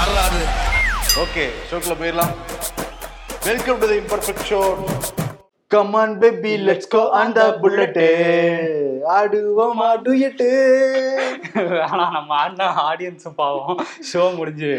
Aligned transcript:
வரலாறு 0.00 0.42
ஓகே 1.22 1.42
ஷோக்குள்ள 1.68 1.94
போயிடலாம். 2.00 2.34
Welcome 3.46 3.78
to 3.80 3.86
the 3.90 3.96
imperfect 4.02 4.44
show 4.50 4.60
come 5.74 5.92
on 6.02 6.14
baby 6.22 6.52
let's 6.68 6.88
go 6.94 7.02
on 7.20 7.34
the 7.38 7.42
bullet 7.62 7.98
ஆடுவோம் 9.14 9.80
ஆடுயட்டு 9.88 10.48
ஆனா 11.88 12.04
நம்ம 12.16 12.30
ஆடினா 12.42 12.66
ஆடியன்ஸ் 12.88 13.28
பாவம். 13.40 13.78
ஷோ 14.10 14.22
முடிஞ்சு 14.38 14.72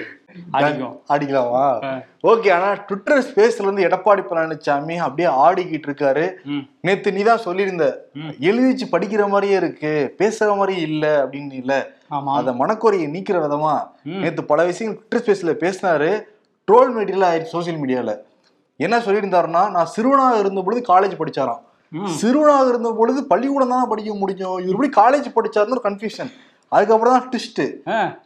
ஆடிக்கும் 0.58 0.96
ஆடிக்கலாமா? 1.14 1.64
ஓகே 2.32 2.50
ஆனா 2.58 2.68
ட்விட்டர் 2.88 3.24
ஸ்பேஸ்ல 3.30 3.66
இருந்து 3.66 3.86
எடப்பாடி 3.88 4.22
பழனிசாமி 4.28 4.96
அப்படியே 5.06 5.30
ஆடிக்கிட்டு 5.46 5.88
இருக்காரு. 5.90 6.26
நேத்து 6.88 7.16
நீ 7.16 7.24
தான் 7.30 7.46
சொல்லியிருந்த. 7.48 7.88
எழுதிச்சு 8.50 8.88
படிக்கிற 8.94 9.24
மாதிரியே 9.34 9.58
இருக்கு 9.62 9.94
பேசுற 10.22 10.50
மாதிரி 10.60 10.76
இல்ல 10.90 11.06
அப்படின்னு 11.24 11.58
இல்ல. 11.64 11.74
அத 12.38 12.54
மனக்குறையை 12.62 13.08
நீக்கிற 13.16 13.40
விதமா. 13.46 13.76
நேத்து 14.24 14.44
பல 14.52 14.66
விஷயங்கள் 14.72 15.00
ட்விட்டர் 15.00 15.24
ஸ்பேஸ்ல 15.26 15.56
பேசினாரு. 15.66 16.12
ட்ரோல் 16.68 16.94
மெட்டீரியல் 16.98 17.28
ஆயிடுச்சு 17.30 17.56
சோசியல் 17.56 17.82
மீடியால 17.84 18.14
என்ன 18.80 18.96
சொல்லியிருந்தாருன்னா 19.06 19.64
நான் 19.76 19.92
சிறுவனாக 19.96 20.40
இருந்த 20.44 20.60
பொழுது 20.66 20.82
காலேஜ் 20.94 21.20
படிச்சாராம். 21.20 21.62
சிறுவனாக 22.20 22.70
இருந்த 22.72 22.90
பொழுது 23.00 23.20
பள்ளிக்கூடம் 23.32 23.74
தானே 23.74 23.88
படிக்க 23.92 24.14
முடியும். 24.22 24.58
இவர் 24.66 24.76
எப்படி 24.76 24.92
காலேஜ் 25.02 25.28
படிச்சாருன்னு 25.38 25.78
ஒரு 25.78 25.86
கன்ஃபியூஷன் 25.90 26.32
அதுக்கப்புறம் 26.76 27.14
தான் 27.16 27.26
ட்விஸ்ட் 27.32 27.64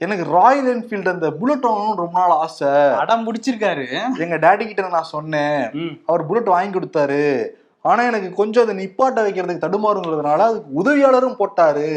எனக்கு 0.05 0.23
ராயல் 0.37 0.67
என்ஃபீல்டு 0.73 1.13
அந்த 1.13 1.27
புல்லட் 1.39 1.65
வாங்கணும்னு 1.67 2.01
ரொம்ப 2.03 2.17
நாள் 2.19 2.33
ஆசை. 2.43 2.71
அடம் 3.01 3.25
பிடிச்சிருக்காரு. 3.27 3.85
எங்க 4.25 4.35
டேடி 4.43 4.65
கிட்ட 4.65 4.89
நான் 4.97 5.13
சொன்னேன். 5.15 5.63
அவர் 6.09 6.27
புல்லட் 6.27 6.53
வாங்கி 6.55 6.77
கொடுத்தாரு. 6.77 7.23
ஆனா 7.89 8.01
எனக்கு 8.09 8.29
கொஞ்சம் 8.37 8.63
அதை 8.65 8.73
நிப்பாட்ட 8.79 9.19
வைக்கிறதுக்கு 9.25 9.63
தடுமாறுங்கிறதுனால 9.63 10.45
அதுக்கு 10.49 10.69
உதவியாளரும் 10.81 11.37
போட்டாரு. 11.41 11.89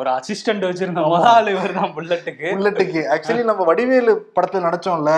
ஒரு 0.00 0.10
அசிஸ்டன்ட் 0.16 0.64
வச்சிருந்த 0.66 1.02
முதல் 1.12 1.50
இவர் 1.54 1.74
தான் 1.78 1.92
புல்லட்டுக்கு. 1.96 2.46
புல்லட்டுக்கு. 2.54 3.00
ஆக்சுவலி 3.14 3.44
நம்ம 3.50 3.64
வடிவேலு 3.70 4.14
படத்துல 4.36 4.62
நடிச்சோம்ல. 4.66 5.14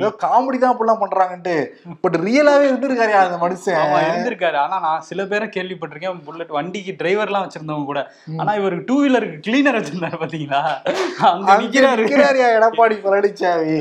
ஏதோ 0.00 0.10
காமெடி 0.24 0.58
தான் 0.64 0.74
அப்படிலாம் 0.74 1.02
பண்றாங்கன்ட்டு. 1.04 1.56
பட் 2.04 2.18
ரியலாவே 2.26 2.66
இருந்திருக்காரு 2.70 3.14
அந்த 3.22 3.38
மனுஷன்? 3.44 3.94
இருந்திருக்காரு. 4.08 4.58
ஆனா 4.64 4.78
நான் 4.86 5.06
சில 5.10 5.26
பேரை 5.32 5.48
கேள்விப்பட்டிருக்கேன். 5.56 6.20
புல்லட் 6.28 6.56
வண்டிக்கு 6.58 6.94
டிரைவர்லாம் 7.02 7.46
வச்சிருந்தவங்க 7.46 7.90
கூட. 7.92 8.02
ஆனா 8.40 8.54
இவருக்கு 8.60 8.88
டூ 8.90 8.98
வீலருக்கு 9.04 9.44
கிளீனர் 9.48 9.80
வச்சிருந்தாரு 9.80 10.18
பாத்தீங்களா? 10.24 10.62
எடப்பாடி 12.56 12.96
பழனிசாமி 13.06 13.76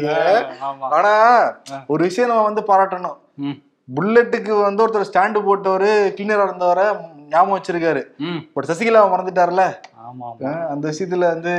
ஆனா 0.98 1.14
ஒரு 1.94 2.02
விஷயம் 2.10 2.32
நம்ம 2.32 2.44
வந்து 2.50 2.64
பாராட்டணும். 2.72 3.20
புல்லட்டுக்கு 3.88 4.54
வந்து 4.62 4.84
ஒருத்தர் 4.84 5.10
ஸ்டாண்டு 5.10 5.40
போட்டவரு 5.48 5.90
கிளீனரா 6.18 6.46
இருந்தவரை 6.48 6.86
ஞாபகம் 7.34 7.56
வச்சிருக்காரு. 7.58 8.02
பட் 8.54 8.70
சசிகலா 8.70 9.02
மறந்துட்டார்ல 9.12 9.64
அந்த 10.70 10.92
விஷயத்துல 10.92 11.20
வந்து 11.26 11.54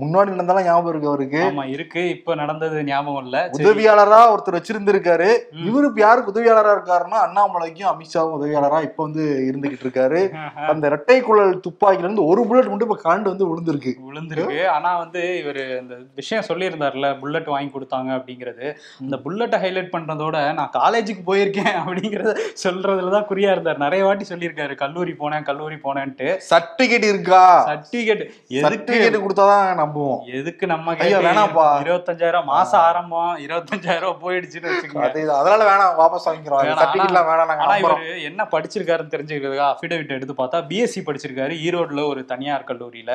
முன்னாடி 0.00 0.30
நடந்தாலும் 0.30 0.64
ஞாபகம் 0.64 0.90
இருக்கு 0.90 1.08
அவருக்கு. 1.08 1.40
ஆமா 1.42 1.68
இருக்கு. 1.68 2.08
இப்ப 2.08 2.34
நடந்தது 2.34 2.84
ஞாபகம் 2.84 3.24
இல்ல. 3.24 3.50
உதவியாளரா 3.58 4.20
ஒருத்தர் 4.32 4.58
வச்சிருந்திருக்காரு. 4.58 5.28
இவரு 5.64 6.00
யாருக்கு 6.00 6.32
உதவியாளரா 6.32 6.72
இருக்காருன்னா 6.72 7.18
அண்ணாமலைக்கும் 7.26 7.90
அமித்ஷாவும் 7.90 8.36
உதவியாளரா 8.38 8.82
இப்ப 8.82 9.02
வந்து 9.02 9.50
இருந்துகிட்டு 9.50 9.86
இருக்காரு. 9.86 10.20
அந்த 10.72 10.86
இரட்டை 10.86 11.20
குழல் 11.20 11.60
துப்பாக்கில 11.60 11.98
இருந்து 11.98 12.24
ஒரு 12.24 12.46
புல்லட் 12.46 12.68
மட்டும் 12.68 12.90
இப்ப 12.90 13.00
கரண்ட் 13.04 13.22
வந்து 13.22 13.46
விழுந்திருக்கு. 13.46 13.92
விழுந்திருக்கு. 14.08 14.68
ஆனா 14.68 14.98
வந்து 14.98 15.38
இவர் 15.38 15.80
இந்த 15.80 15.96
விஷயம் 16.14 16.44
சொல்லியிருந்தார்ல 16.48 17.18
புல்லட் 17.18 17.46
வாங்கி 17.46 17.78
கொடுத்தாங்க 17.78 18.10
அப்படிங்கிறது. 18.10 18.66
இந்த 19.00 19.16
புல்லட்டை 19.16 19.58
ஹைலைட் 19.60 19.92
பண்றதோட 19.92 20.54
நான் 20.54 20.72
காலேஜுக்கு 20.72 21.24
போயிருக்கேன் 21.26 21.74
அப்படிங்கறத 21.84 22.34
சொல்றதுலதான் 22.64 23.28
குறியா 23.30 23.50
இருந்தார். 23.50 23.78
நிறைய 23.78 24.04
வாட்டி 24.04 24.24
சொல்லியிருக்காரு. 24.28 24.74
கல்லூரி 24.74 25.12
போனேன் 25.12 25.42
கல்லூரி 25.42 25.74
போனேன்ட்டு. 25.74 26.38
சர்டிபிகேட் 26.50 27.08
இருக்கா? 27.08 27.44
சர்டிபிகேட் 27.80 28.22
எதுக்கு 28.24 28.64
சர்டிபிகேட் 28.64 29.16
கொடுத்தாதான் 29.24 29.80
நம்புவோம். 29.80 30.20
எதுக்கு 30.38 30.64
நம்ம 30.72 30.94
ஐயோ, 30.94 31.00
கேட்டு 31.02 31.26
வேணாம்ப்பா. 31.26 31.66
இருபத்தஞ்சாயிரம் 31.84 32.48
மாசம் 32.52 32.82
ஆரம்பம் 32.88 33.34
இருபத்தஞ்சாயிரம் 33.46 34.20
போயிடுச்சுன்னு 34.24 34.70
வச்சுக்கோங்க. 34.72 35.34
அதனால 35.40 35.60
வேணாம் 35.70 35.96
வாபஸ் 36.00 36.26
வாங்கிக்கிறோம். 36.28 36.62
சர்டிபிகேட்லாம் 36.82 37.28
வேணாம் 37.30 37.50
நாங்க 37.52 37.78
இவரு 37.82 38.24
என்ன 38.30 38.48
படிச்சிருக்காருன்னு 38.54 39.14
தெரிஞ்சுக்கிறதுக்கு 39.16 39.66
அஃபிடவிட் 39.72 40.16
எடுத்து 40.18 40.36
பார்த்தா 40.40 40.60
பிஎஸ்சி 40.70 41.02
படிச்சிருக்காரு. 41.08 41.54
ஈரோட்ல 41.66 42.06
ஒரு 42.12 42.22
தனியார் 42.32 42.68
கல்லூரியில. 42.70 43.12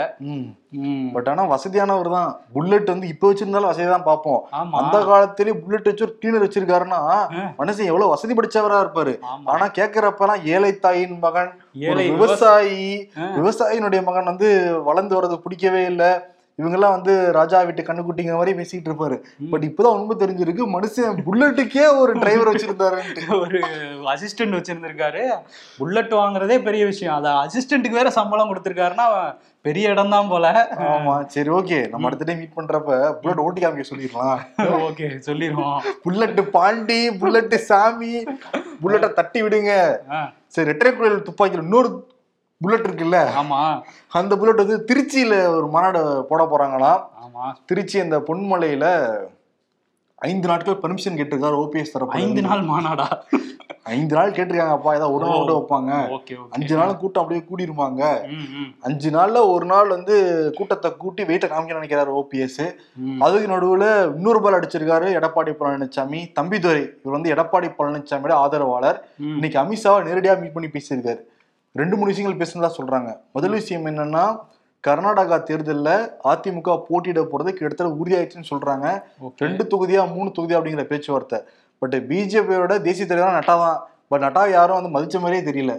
பட் 1.15 1.27
ஆனா 1.31 1.43
வசதியானவர் 1.51 2.09
தான். 2.15 2.31
புல்லட் 2.55 2.93
வந்து 2.93 3.11
இப்ப 3.13 3.27
வச்சிருந்தாலும் 3.29 3.71
வசதி 3.71 3.89
தான் 3.91 4.07
பார்ப்போம். 4.09 4.41
அந்த 4.79 4.95
காலத்திலேயே 5.09 5.55
புல்லட் 5.63 5.89
வச்சு 5.89 6.05
ஒரு 6.07 6.15
கிளீனர் 6.21 6.45
வச்சிருக்காருன்னா. 6.45 7.01
மனுஷன் 7.59 7.89
எவ்வளவு 7.91 8.13
வசதி 8.13 8.33
படிச்சவரா 8.39 8.79
இருப்பாரு. 8.85 9.13
ஆனா 9.53 9.67
கேக்குறப்பெல்லாம் 9.77 10.43
ஏழை 10.55 10.71
தாயின் 10.85 11.17
மகன் 11.25 11.51
ஏழை 11.89 12.05
விவசாயி. 12.13 12.83
விவசாயினுடைய 13.37 14.01
மகன் 14.09 14.29
வந்து 14.31 14.49
வளர்ந்து 14.83 15.21
வர்றது 15.21 15.43
பிடிக்கவே 15.43 15.85
இல்ல. 15.85 16.33
இவங்கெல்லாம் 16.59 16.93
வந்து 16.95 17.13
ராஜா 17.31 17.61
வீட்டு 17.61 17.81
கண்ணுக்குட்டிங்க 17.87 18.33
மாதிரி 18.35 18.51
பேசிட்டு 18.59 18.87
இருப்பாரு. 18.89 19.15
பட் 19.51 19.63
இப்பதான் 19.63 19.95
உண்மை 19.97 20.15
தெரிஞ்சிருக்கு 20.19 20.63
மனுஷன் 20.75 21.17
புல்லட்டுக்கே 21.25 21.97
ஒரு 22.01 22.13
டிரைவர் 22.21 22.51
வச்சிருந்தாருன்ட்டு. 22.51 23.23
ஒரு 23.41 23.59
அசிஸ்டன்ட் 24.13 24.57
வச்சிருந்திருக்காரு. 24.57 25.23
புல்லட் 25.79 26.13
வாங்குறதே 26.21 26.57
பெரிய 26.63 26.85
விஷயம். 26.85 27.15
அத 27.15 27.33
அசிஸ்டன்ட்டுக்கு 27.43 27.99
வேற 28.01 28.11
சம்பளம் 28.19 28.51
கொடுத்திருக்காருன்னா 28.51 29.07
பெரிய 29.61 29.91
இடம் 29.93 30.13
தான் 30.15 30.31
போல. 30.31 30.45
ஆமா 30.93 31.13
சரி 31.35 31.49
ஓகே. 31.49 31.89
நம்ம 31.91 32.07
அடுத்த 32.07 32.25
டைம் 32.27 32.41
மீட் 32.43 32.57
பண்றப்ப 32.57 32.89
புல்லட் 33.21 33.43
ஓட்டி 33.45 33.61
காமிக்க 33.61 33.85
சொல்லிடலாம். 33.91 34.39
ஓகே 34.87 35.07
சொல்லிடுவோம். 35.29 35.79
புல்லட் 36.03 36.43
பாண்டி 36.57 37.01
புல்லட் 37.23 37.57
சாமி 37.69 38.13
புல்லட்டை 38.83 39.13
தட்டி 39.13 39.41
விடுங்க. 39.43 39.71
சரி 40.55 40.69
ரெட்டரை 40.71 40.91
குழல் 40.95 41.25
துப்பாக்கியில் 41.29 41.65
இன்னொரு 41.67 41.89
புல்லட் 42.61 42.87
இருக்குல்ல? 42.87 43.17
ஆமா. 43.37 43.81
அந்த 44.11 44.37
புல்லட் 44.37 44.55
வந்து 44.55 44.85
திருச்சியில 44.89 45.47
ஒரு 45.47 45.67
மாநாடு 45.67 46.25
போட 46.29 46.43
போறாங்களாம். 46.43 47.01
ஆமா. 47.25 47.53
திருச்சி 47.65 47.99
அந்த 47.99 48.19
பொன்மலையில 48.19 48.85
ஐந்து 50.15 50.47
நாட்கள் 50.47 50.75
பெர்மிஷன் 50.75 51.17
கேட்டிருக்காரு 51.17 51.55
ஓபிஎஸ் 51.55 51.91
தரப்பு 51.91 52.13
ஐந்து 52.13 52.41
நாள் 52.41 52.61
மாநாடா? 52.61 53.07
ஐந்து 53.83 54.15
நாள் 54.15 54.31
கேட்டிருக்காங்க 54.31 54.69
அப்பா. 54.69 54.95
ஏதாவது 54.95 55.13
ஒரு 55.13 55.25
நாள் 55.25 55.37
மட்டும் 55.37 55.57
வைப்பாங்க. 55.57 55.91
அஞ்சு 56.49 56.75
நாள் 56.75 56.97
கூட்டம் 56.97 57.23
அப்படியே 57.23 57.45
ம், 58.29 58.71
அஞ்சு 58.81 59.09
நாள்ல 59.09 59.51
ஒரு 59.51 59.65
நாள் 59.65 59.87
வந்து 59.87 60.15
கூட்டத்தை 60.57 60.97
கூட்டி 60.97 61.23
வெயிட்ட 61.23 61.47
காமிக்க 61.47 61.79
நினைக்கிறாரு 61.79 62.11
ஓபிஎஸ். 62.21 62.65
அதுக்கு 63.19 63.47
நடுவுல 63.55 64.15
இன்னொரு 64.15 64.41
பால் 64.41 64.59
அடிச்சிருக்காரு 64.59 65.09
எடப்பாடி 65.19 65.53
பழனிசாமி 65.59 66.31
தம்பிதுரை. 66.39 66.83
இவர் 67.03 67.17
வந்து 67.19 67.33
எடப்பாடி 67.33 67.69
பழனிசாமியோட 67.77 68.31
ஆதரவாளர். 68.31 68.99
இன்னைக்கு 69.19 69.59
அமித்ஷாவை 69.59 70.01
நேரடியா 70.09 70.39
மீட் 70.39 70.53
பண்ணி 70.53 70.69
பேசியிருக்காரு. 70.69 71.21
ரெண்டு 71.79 71.95
மூணு 71.99 72.11
விஷயங்கள் 72.11 72.41
பேசுனதா 72.41 72.69
சொல்றாங்க. 72.79 73.09
முதல் 73.35 73.55
விஷயம் 73.59 73.87
என்னன்னா 73.91 74.25
கர்நாடகா 74.87 75.37
தேர்தல்ல 75.47 75.89
அதிமுக 76.31 76.75
போட்டியிட 76.87 77.21
போறது 77.31 77.51
கிட்டத்தட்ட 77.57 77.89
உறுதியாயிடுச்சுன்னு 78.01 78.51
சொல்றாங்க. 78.51 78.85
ரெண்டு 79.45 79.63
தொகுதியா 79.71 80.01
மூணு 80.15 80.29
தொகுதியா 80.37 80.57
அப்படிங்கிற 80.59 80.85
பேச்சுவார்த்தை. 80.91 81.39
பட் 81.81 81.95
பிஜேபியோட 82.09 82.73
தேசிய 82.87 83.05
தலைவரா 83.09 83.37
நட்டா 83.37 83.55
தான் 83.63 83.79
பட் 84.11 84.23
நட்டா 84.25 84.41
யாரும் 84.55 84.77
வந்து 84.77 84.91
மதிச்ச 84.95 85.19
மாதிரியே 85.21 85.43
தெரியல. 85.47 85.73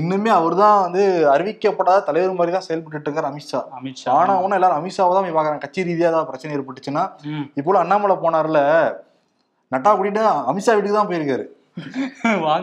இன்னுமே 0.00 0.30
அவர் 0.38 0.54
தான் 0.62 0.76
வந்து 0.86 1.02
அறிவிக்கப்படாத 1.34 2.02
தலைவர் 2.08 2.38
மாதிரி 2.40 2.54
தான் 2.56 2.66
செயல்பட்டு 2.68 3.08
இருக்காரு 3.08 3.30
அமித்ஷா. 3.30 3.60
அமித்ஷா. 3.78 4.08
ஆனா 4.20 4.32
ஒன்னும் 4.42 4.58
எல்லாரும் 4.58 4.80
அமித்ஷாவை 4.80 5.14
தான் 5.16 5.28
பாக்குறாங்க 5.38 5.64
கட்சி 5.64 5.86
ரீதியா 5.90 6.10
ஏதாவது 6.12 6.30
பிரச்சனை 6.32 6.56
ஏற்பட்டுச்சுன்னா. 6.56 7.04
இப்போ 7.60 7.78
அண்ணாமலை 7.84 8.16
போனார்ல 8.24 8.60
நட்டா 9.72 9.90
கூட்டிட்டு 9.96 10.24
அமித்ஷா 10.52 10.74
வீட்டுக்கு 10.76 10.98
தான் 10.98 11.10
போயிருக்காரு. 11.12 11.46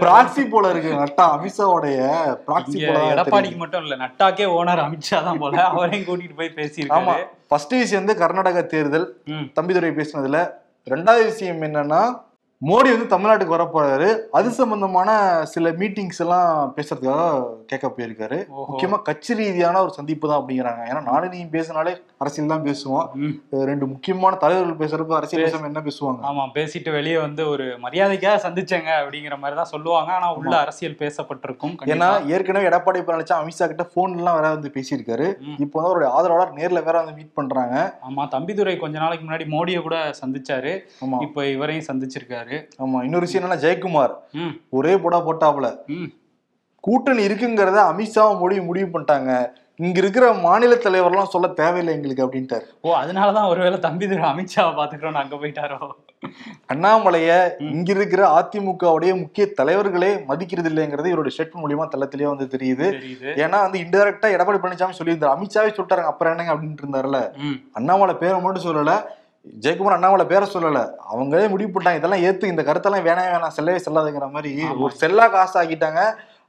பிராக்சி 0.01 0.44
போல 0.50 0.69
இருக்கு 0.69 0.91
நட்டா 1.00 1.25
அமித்ஷாவுடைய 1.35 1.97
பிராக்சி 2.45 2.78
போல. 2.79 3.00
எடப்பாடிக்கு 3.11 3.57
மட்டும் 3.57 3.83
இல்ல 3.83 3.97
நட்டாக்கே 4.03 4.47
ஓனர் 4.55 4.83
அமித்ஷா 4.83 5.19
தான் 5.23 5.39
போல 5.39 5.55
அவரையும் 5.69 6.07
கூட்டிட்டு 6.07 6.35
போய் 6.35 6.50
ஆமா 6.50 6.57
பேசியிருக்காரு 6.59 7.25
ஃபர்ஸ்ட் 7.50 7.75
விஷயம் 7.75 8.01
வந்து 8.01 8.16
கர்நாடக 8.22 8.61
தேர்தல். 8.67 9.07
தம்பிதுரை 9.57 9.91
பேசினதுல 9.97 10.39
ரெண்டாவது 10.88 11.23
விஷயம் 11.25 11.61
என்னன்னா 11.63 12.01
மோடி 12.62 12.90
வந்து 12.94 13.06
தமிழ்நாட்டுக்கு 13.12 13.56
வர 13.56 13.66
போறாரு. 13.73 14.07
அது 14.38 14.51
சம்பந்தமான 14.51 15.09
சில 15.51 15.72
மீட்டிங்ஸ் 15.72 16.22
எல்லாம் 16.23 16.72
பேசுறதுக்காக 16.78 17.25
கேட்க 17.72 17.88
போயிருக்காரு. 17.88 18.38
முக்கியமா 18.69 18.97
கட்சி 19.09 19.34
ரீதியான 19.34 19.81
ஒரு 19.81 19.91
சந்திப்பு 19.97 20.29
தான் 20.29 20.40
அப்படிங்கிறாங்க. 20.40 20.81
ஏன்னா 20.91 21.01
நானும் 21.09 21.34
நீ 21.35 21.40
பேசினாலே 21.56 21.91
அரசியல் 22.23 22.53
தான் 22.53 22.66
பேசுவோம். 22.67 23.06
ரெண்டு 23.69 23.88
முக்கியமான 23.91 24.40
தலைவர்கள் 24.44 24.79
பேசுறப்ப 24.81 25.16
அரசியல் 25.19 25.44
பேசாம 25.46 25.70
என்ன 25.72 25.84
பேசுவாங்க? 25.90 26.23
ஆமா 26.29 26.46
பேசிட்டு 26.58 26.91
வெளியே 26.91 27.17
வந்து 27.17 27.49
ஒரு 27.49 27.67
மரியாதைக்காக 27.85 28.40
சந்திச்சேங்க 28.46 28.91
அப்படிங்கிற 29.02 29.37
மாதிரி 29.43 29.59
தான் 29.61 29.72
சொல்லுவாங்க. 29.73 30.11
ஆனா 30.17 30.34
உள்ள 30.40 30.53
அரசியல் 30.64 30.97
பேசப்பட்டிருக்கும். 31.03 31.76
ஏன்னா. 31.93 32.09
ஏற்கனவே 32.34 32.70
எடப்பாடி 32.72 33.05
பழனிசாமி 33.11 33.43
அமித்ஷா 33.43 33.67
கிட்ட 33.67 33.84
போன் 33.96 34.17
எல்லாம் 34.17 34.40
வேற 34.40 34.49
வந்து 34.49 34.73
பேசியிருக்காரு. 34.79 35.29
இப்போ 35.66 35.76
வந்து 35.79 35.91
அவருடைய 35.91 36.09
ஆதரவாளர் 36.16 36.58
நேர்ல 36.59 36.85
வேற 36.90 36.97
வந்து 37.03 37.16
மீட் 37.20 37.34
பண்றாங்க. 37.34 37.78
ஆமா 38.09 38.26
தம்பிதுரை 38.35 38.76
கொஞ்ச 38.85 38.97
நாளைக்கு 39.05 39.28
முன்னாடி 39.28 39.47
மோடியை 39.55 39.82
கூட 39.87 39.99
சந்திச்சாரு. 40.23 40.73
இப்ப 41.28 41.47
இவரையும் 41.55 41.90
சந்திச்சிருக்காரு. 41.91 42.46
ஆமா 42.84 43.03
இன்னொரு 43.03 43.26
விஷயம் 43.26 43.44
என்னன்னா 43.44 43.64
ஜெயக்குமார். 43.66 44.16
ஒரே 44.70 44.97
போடா 44.97 45.20
போட்டாப்புல. 45.28 45.70
கூட்டணி 46.79 47.28
இருக்குங்கிறத 47.28 47.79
அமித்ஷாவும் 47.91 48.41
மோடி 48.41 48.66
முடிவு 48.66 48.90
பண்ணிட்டாங்க. 48.91 49.32
இங்க 49.76 49.97
இருக்கிற 49.99 50.34
மாநில 50.34 50.76
தலைவர்லாம் 50.76 51.32
சொல்ல 51.34 51.47
தேவையில்லை 51.47 51.91
எங்களுக்கு 51.96 52.26
அப்படின்ட்டாரு. 52.26 52.66
ஓ 52.82 52.94
அதனாலதான் 52.97 53.49
ஒருவேளை 53.49 53.79
தம்பிதுரை 53.79 54.23
அமித்ஷாவை 54.29 54.72
பாத்துக்கிறோம்னு 54.78 55.22
அங்க 55.23 55.35
போயிட்டாரோ? 55.35 55.78
அண்ணாமலைய 56.73 57.32
இங்க 57.73 57.91
இருக்கிற 57.91 58.22
அதிமுகவுடைய 58.38 59.11
முக்கிய 59.20 59.46
தலைவர்களே 59.52 60.11
மதிக்கிறது 60.26 60.70
இல்லைங்கிறது 60.70 61.11
இவருடைய 61.11 61.34
ஸ்டேட்மெண்ட் 61.35 61.64
மூலியமா 61.66 61.85
தள்ளத்திலேயே 61.94 62.29
வந்து 62.34 62.47
தெரியுது. 62.55 62.88
ஏன்னா 63.44 63.59
வந்து 63.66 63.79
இன்டெரக்டா 63.79 64.29
எடப்பாடி 64.35 64.61
பழனிசாமி 64.64 64.97
சொல்லியிருந்தாரு. 64.99 65.35
அமித்ஷாவே 65.35 65.76
சொல்லிட்டாருங்க 65.76 66.11
அப்புறம் 66.14 66.34
என்னங்க 66.38 66.55
அப்படின்ட்டு 66.55 66.85
இருந்தாருல 66.85 67.22
அண்ணாமலை 67.73 68.16
பேரை 68.16 68.40
மட்டும் 68.41 68.67
சொல்லல 68.67 68.96
ஜெயக்குமார் 69.59 69.97
அண்ணாமலை 69.97 70.26
பேரை 70.26 70.49
சொல்லல. 70.53 70.82
அவங்களே 71.14 71.49
முடிவு 71.49 71.70
பண்ணிட்டாங்க. 71.72 72.02
இதெல்லாம் 72.02 72.23
ஏத்து 72.28 72.52
இந்த 72.53 72.61
கருத்தெல்லாம் 72.61 73.05
வேணாம் 73.08 73.32
வேணாம். 73.34 73.55
செல்லவே 73.58 73.79
செல்லாதுங்கிற 73.88 74.32
மாதிரி. 74.32 74.52
ஒரு 74.79 74.94
செல்லா 74.94 75.28
காசு 75.28 75.61
ஆக்கிட்டாங்க 75.61 76.02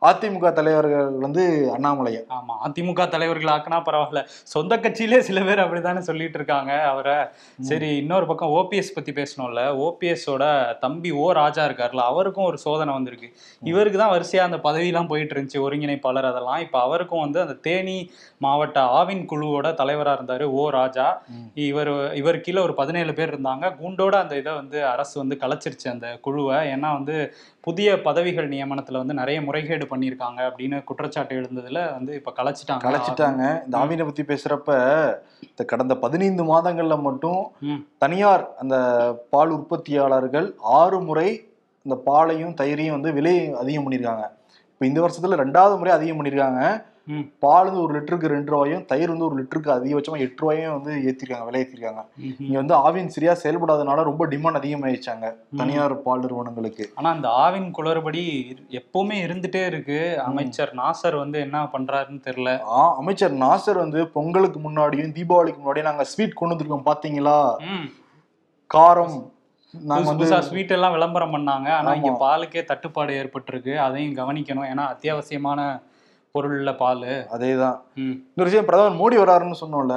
அதிமுக 0.03 0.53
தலைவர்கள் 0.53 1.09
வந்து 1.25 1.43
அண்ணாமலையை. 1.77 2.21
ஆமா 2.37 2.55
அதிமுக 2.67 3.09
தலைவர்கள் 3.09 3.53
ஆக்குனா 3.55 3.79
பரவாயில்ல. 3.87 4.21
சொந்த 4.53 4.77
கட்சியிலே 4.77 5.19
சில 5.19 5.41
பேர் 5.43 5.59
அப்படித்தானே 5.59 6.00
சொல்லிட்டு 6.00 6.39
இருக்காங்க 6.39 6.73
அவரை. 6.83 7.17
சரி 7.61 7.89
இன்னொரு 7.97 8.27
பக்கம் 8.27 8.53
ஓபிஎஸ் 8.59 8.93
பத்தி 8.95 9.12
பேசணும்ல. 9.12 9.62
ஓபிஎஸோட 9.87 10.45
தம்பி 10.79 11.11
ஓ 11.11 11.33
ராஜா 11.33 11.65
இருக்கார்ல 11.65 12.05
அவருக்கும் 12.12 12.45
ஒரு 12.45 12.59
சோதனை 12.59 12.95
வந்திருக்கு. 12.95 13.31
இவருக்கு 13.62 13.99
தான் 13.99 14.15
வரிசையா 14.15 14.45
அந்த 14.49 14.61
பதவியெல்லாம் 14.69 15.11
போயிட்டு 15.12 15.35
இருந்துச்சு 15.35 15.65
ஒருங்கிணைப்பாளர் 15.67 16.31
அதெல்லாம். 16.31 16.61
இப்ப 16.67 16.81
அவருக்கும் 16.81 17.21
வந்து 17.21 17.41
அந்த 17.41 17.56
தேனி 17.69 17.99
மாவட்ட 18.39 18.81
ஆவின் 19.00 19.25
குழுவோட 19.33 19.69
தலைவரா 19.83 20.15
இருந்தாரு 20.19 20.43
ஓ 20.61 20.69
ராஜா. 20.71 21.09
இவர் 21.55 22.15
இவர் 22.15 22.41
கீழே 22.41 22.62
ஒரு 22.62 22.75
பதினேழு 22.75 23.15
பேர் 23.15 23.35
இருந்தாங்க. 23.35 23.75
குண்டோட 23.83 24.15
அந்த 24.23 24.37
இதை 24.37 24.53
வந்து 24.53 24.87
அரசு 24.87 25.15
வந்து 25.19 25.39
கலைச்சிருச்சு 25.43 25.89
அந்த 25.91 26.19
குழுவை. 26.21 26.56
ஏன்னா 26.77 26.91
வந்து 26.99 27.17
புதிய 27.69 27.88
பதவிகள் 28.06 28.47
நியமனத்துல 28.53 29.00
வந்து 29.00 29.19
நிறைய 29.20 29.38
முறைகேடு 29.47 29.85
பண்ணியிருக்காங்க 29.91 30.41
அப்படின்னு 30.49 30.76
குற்றச்சாட்டு 30.88 31.38
எழுந்ததுல 31.41 31.81
வந்து 31.97 32.12
இப்ப 32.19 32.32
கலைச்சிட்டாங்க 32.38 32.85
கலைச்சிட்டாங்க 32.87 33.43
இந்த 33.65 33.75
ஆவினை 33.82 34.05
பத்தி 34.09 34.25
பேசுறப்ப 34.31 34.70
இந்த 35.49 35.62
கடந்த 35.73 35.94
பதினைந்து 36.05 36.44
மாதங்கள்ல 36.53 36.97
மட்டும். 37.09 37.43
தனியார் 38.03 38.44
அந்த 38.62 38.76
பால் 39.35 39.55
உற்பத்தியாளர்கள் 39.56 40.49
ஆறு 40.81 41.00
முறை 41.09 41.29
இந்த 41.87 41.97
பாலையும் 42.09 42.56
தயிரையும் 42.61 42.97
வந்து 42.97 43.12
விலை 43.19 43.37
அதிகம் 43.62 43.85
பண்ணியிருக்காங்க 43.85 44.25
இப்போ 44.73 44.87
இந்த 44.91 45.00
வருஷத்துல 45.05 45.38
ரெண்டாவது 45.43 45.75
முறை 45.81 45.93
அதிகம் 45.97 46.19
பண்ணியிருக்காங்க. 46.19 46.62
பால் 47.39 47.65
வந்து 47.65 47.83
ஒரு 47.83 48.01
லிட்டருக்கு 48.01 48.27
ரெண்டு 48.27 48.51
ரூபாயும் 48.53 48.85
தயிர் 48.85 49.09
வந்து 49.09 49.25
ஒரு 49.25 49.43
லிட்டருக்கு 49.43 49.67
அதிகபட்சமா 49.67 50.19
எட்டு 50.19 50.35
ரூபாயும் 50.37 50.83
வந்து 50.83 51.17
ஏத்திருக்காங்க 51.17 51.45
விலை 51.45 51.61
ஏத்திருக்காங்க. 51.63 52.05
ம்ஹும். 52.21 52.35
இங்க 52.39 52.57
வந்து 52.57 52.75
ஆவின் 52.75 53.07
சரியா 53.07 53.33
செயல்படாதனால 53.33 54.03
ரொம்ப 54.03 54.27
டிமாண்ட் 54.27 54.59
அதிகமாயிடுச்சாங்க 54.63 55.35
தனியார் 55.57 56.03
பால் 56.03 56.21
நிறுவனங்களுக்கு. 56.21 56.91
ஆனா 56.95 57.11
அந்த 57.11 57.29
ஆவின் 57.29 57.71
குளறுபடி 57.71 58.25
எப்பவுமே 58.71 59.23
இருந்துட்டே 59.27 59.67
இருக்கு. 59.67 60.21
அமைச்சர் 60.21 60.75
நாசர் 60.77 61.19
வந்து 61.19 61.41
என்ன 61.41 61.63
பண்றாருன்னு 61.63 62.23
தெரியல. 62.27 62.61
ஆ, 62.63 62.97
அமைச்சர் 62.97 63.35
நாசர் 63.35 63.79
வந்து 63.79 64.09
பொங்கலுக்கு 64.09 64.71
முன்னாடியும் 64.71 65.15
தீபாவளிக்கு 65.15 65.59
முன்னாடியும் 65.67 65.83
நாங்க 65.83 66.05
ஸ்வீட் 66.05 66.33
கொண்டு 66.33 66.55
வந்திருக்கோம் 66.55 66.83
பாத்தீங்களா. 66.85 67.57
காரம் 68.75 69.37
புதுசு 69.87 70.39
ஸ்வீட் 70.39 70.71
எல்லாம் 70.71 70.93
விளம்பரம் 70.93 71.35
பண்ணாங்க. 71.35 71.69
ஆனா 71.69 71.93
இங்க. 71.93 72.11
பாலுக்கே 72.21 72.65
தட்டுப்பாடு 72.65 73.13
ஏற்பட்டிருக்கு. 73.13 73.77
அதையும் 73.77 74.15
கவனிக்கணும். 74.15 74.67
ஏன்னா 74.75 74.87
அத்தியாவசியமான 74.87 75.83
பொருள்ல 76.35 76.71
பால். 76.77 77.05
அதேதான். 77.35 77.77
இன்னொரு 78.01 78.49
விஷயம் 78.49 78.67
பிரதமர் 78.67 78.99
மோடி 78.99 79.17
வராருன்னு 79.21 79.57
சொன்னோம்ல 79.61 79.95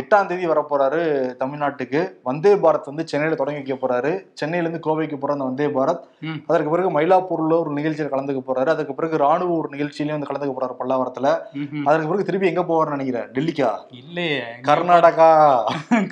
எட்டாம் 0.00 0.28
தேதி 0.30 0.46
வர 0.50 0.60
போறாரு 0.70 1.00
தமிழ்நாட்டுக்கு. 1.40 2.00
வந்தே 2.28 2.52
பாரத் 2.54 2.90
வந்து 2.90 3.04
சென்னையில 3.10 3.38
தொடங்கி 3.40 3.60
வைக்க 3.60 3.76
போறாரு. 3.76 4.10
சென்னையில 4.40 4.66
இருந்து 4.66 4.82
கோவைக்கு 4.86 5.16
போற 5.22 5.32
அந்த 5.32 5.44
வந்தே 5.44 5.66
பாரத். 5.76 6.02
அதற்கு 6.50 6.72
பிறகு 6.74 6.90
மயிலாப்பூர்ல 6.96 7.56
ஒரு 7.62 7.70
நிகழ்ச்சியில 7.78 8.12
கலந்துக்க 8.14 8.42
போறாரு. 8.48 8.70
அதுக்கு 8.74 8.94
பிறகு 8.94 9.16
ராணுவ 9.24 9.56
ஒரு 9.60 9.70
நிகழ்ச்சியிலயும் 9.74 10.16
வந்து 10.16 10.28
கலந்துக்க 10.30 10.54
போறாரு 10.58 10.76
பல்லாவரத்துல. 10.80 11.32
அதற்கு 11.88 12.10
பிறகு 12.10 12.28
திருப்பி 12.30 12.50
எங்க 12.52 12.64
போவார்னு 12.70 12.96
நினைக்கிறேன்? 12.96 13.28
டெல்லிக்கா? 13.38 13.70
இல்லையே 14.02 14.38
கர்நாடகா. 14.68 15.30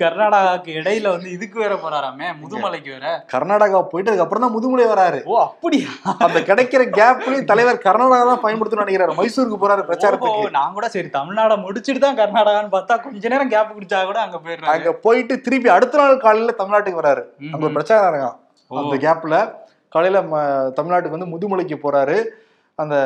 கர்நாடகாக்கு 0.02 0.72
இடையில 0.80 1.08
வந்து 1.14 1.30
இதுக்கு 1.36 1.58
வேற 1.64 1.74
போறாராமே 1.84 2.28
முதுமலைக்கு 2.42 2.92
வேற. 2.96 3.06
கர்நாடகா 3.34 3.82
போயிட்டு 3.92 4.12
அதுக்கப்புறம் 4.12 4.46
தான் 4.46 4.56
முதுமலை 4.56 4.88
வராரு. 4.94 5.22
ஓ 5.32 5.38
அப்படியா? 5.46 5.88
அந்த 6.26 6.38
கிடைக்கிற 6.50 6.82
கேப்லயும் 6.98 7.48
தலைவர் 7.52 7.84
கர்நாடகா 7.86 8.26
தான் 8.32 8.44
பயன்படுத்தணும்னு 8.44 8.86
நினைக்கிறாரு. 8.86 9.18
மைசூருக்கு 9.50 9.64
போறாரு 9.64 9.82
பிரச்சாரத்துக்கு. 9.88 10.56
நான் 10.58 10.76
கூட 10.76 10.86
சரி 10.94 11.08
தமிழ்நாட 11.18 11.52
முடிச்சிட்டு 11.64 12.00
தான் 12.04 12.18
கர்நாடகான்னு 12.20 12.74
பார்த்தா 12.76 12.96
கொஞ்ச 13.06 13.32
நேரம் 13.32 13.52
கேப் 13.54 13.74
குடிச்சா 13.76 13.98
கூட 14.10 14.20
அங்க 14.26 14.38
போயிடுறாங்க 14.44 14.74
அங்க 14.76 14.92
போயிட்டு 15.06 15.34
திருப்பி 15.46 15.68
அடுத்த 15.76 15.98
நாள் 16.00 16.22
காலையில 16.26 16.54
தமிழ்நாட்டுக்கு 16.60 17.02
வராரு. 17.02 17.22
அங்க 17.54 17.68
பிரச்சாரம் 17.76 18.10
இருக்கான். 18.12 18.38
அந்த 18.70 18.96
கேப்ல 19.06 19.36
காலையில 19.92 20.18
தமிழ்நாட்டுக்கு 20.78 21.18
வந்து 21.18 21.32
முதுமலைக்கு 21.34 21.78
போறாரு. 21.84 22.16
அந்த 22.78 22.96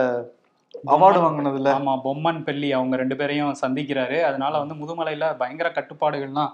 அவார்டு 0.94 1.18
வாங்கினதுல. 1.24 1.70
ஆமா 1.78 1.92
பொம்மன் 2.06 2.40
பெல்லி 2.46 2.68
அவங்க 2.78 2.94
ரெண்டு 3.02 3.16
பேரையும் 3.20 3.60
சந்திக்கிறாரு. 3.62 4.18
அதனால 4.28 4.58
வந்து 4.62 4.74
முதுமலையில 4.80 5.26
பயங்கர 5.42 5.68
கட்டுப்பாடுகள்லாம் 5.76 6.50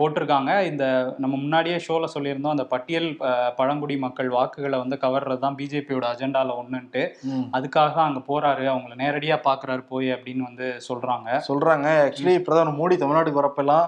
போட்டிருக்காங்க. 0.00 0.64
இந்த 0.64 0.84
நம்ம 1.18 1.36
முன்னாடியே 1.36 1.76
ஷோல 1.76 2.08
சொல்லியிருந்தோம் 2.14 2.50
அந்த 2.50 2.64
பட்டியல் 2.64 3.08
பழங்குடி 3.56 3.96
மக்கள் 3.96 4.28
வாக்குகளை 4.28 4.78
வந்து 4.78 4.96
கவர்றது 4.96 5.38
தான் 5.38 5.58
பிஜேபியோட 5.60 6.06
அஜெண்டால 6.12 6.56
ஒண்ணுன்ட்டு. 6.62 7.12
ம். 7.24 7.46
அதுக்காக 7.52 7.94
தான் 7.94 8.08
அங்க 8.10 8.22
போறாரு. 8.28 8.64
அவங்கள 8.66 8.94
நேரடியா 8.96 9.38
பாக்குறாரு 9.48 9.84
போய் 9.88 10.10
அப்படின்னு 10.10 10.42
வந்து 10.42 10.80
சொல்றாங்க. 10.88 11.40
சொல்றாங்க. 11.50 11.88
ஆக்சுவலி 12.06 12.42
பிரதமர் 12.42 12.78
மோடி 12.80 12.96
தமிழ்நாட்டுக்கு 12.96 13.42
வரப்பெல்லாம். 13.42 13.86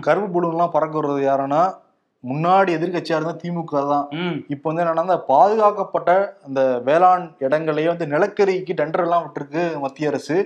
கருப்பு 0.00 0.28
புலுங்கெல்லாம் 0.34 0.76
பறக்க 0.76 1.22
யாருன்னா 1.22 1.62
முன்னாடி 2.24 2.70
எதிர்க்கட்சியா 2.72 3.16
இருந்தா 3.16 3.38
திமுக 3.42 3.80
தான். 3.88 4.06
இப்போ 4.48 4.66
வந்து 4.68 4.82
என்னன்னா 4.82 4.98
அந்த 4.98 5.16
பாதுகாக்கப்பட்ட 5.28 6.10
அந்த 6.46 6.60
வேளாண் 6.84 7.26
இடங்களையே 7.38 7.86
வந்து 7.86 8.06
நிலக்கரிக்கு 8.06 8.74
டெண்டர் 8.74 9.02
எல்லாம் 9.02 9.24
விட்டுருக்கு 9.24 9.80
மத்திய 9.80 10.08
அரசு. 10.08 10.36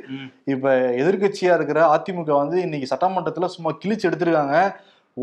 இப்ப 0.44 0.73
எதிர்க்கட்சியா 1.03 1.55
இருக்கிற 1.55 1.81
அதிமுக 1.97 2.32
வந்து 2.32 2.61
இன்னைக்கு 2.61 2.88
சட்டமன்றத்துல 2.94 3.44
சும்மா 3.44 3.73
கிழிச்சு 3.85 4.09
எடுத்திருக்காங்க. 4.11 4.56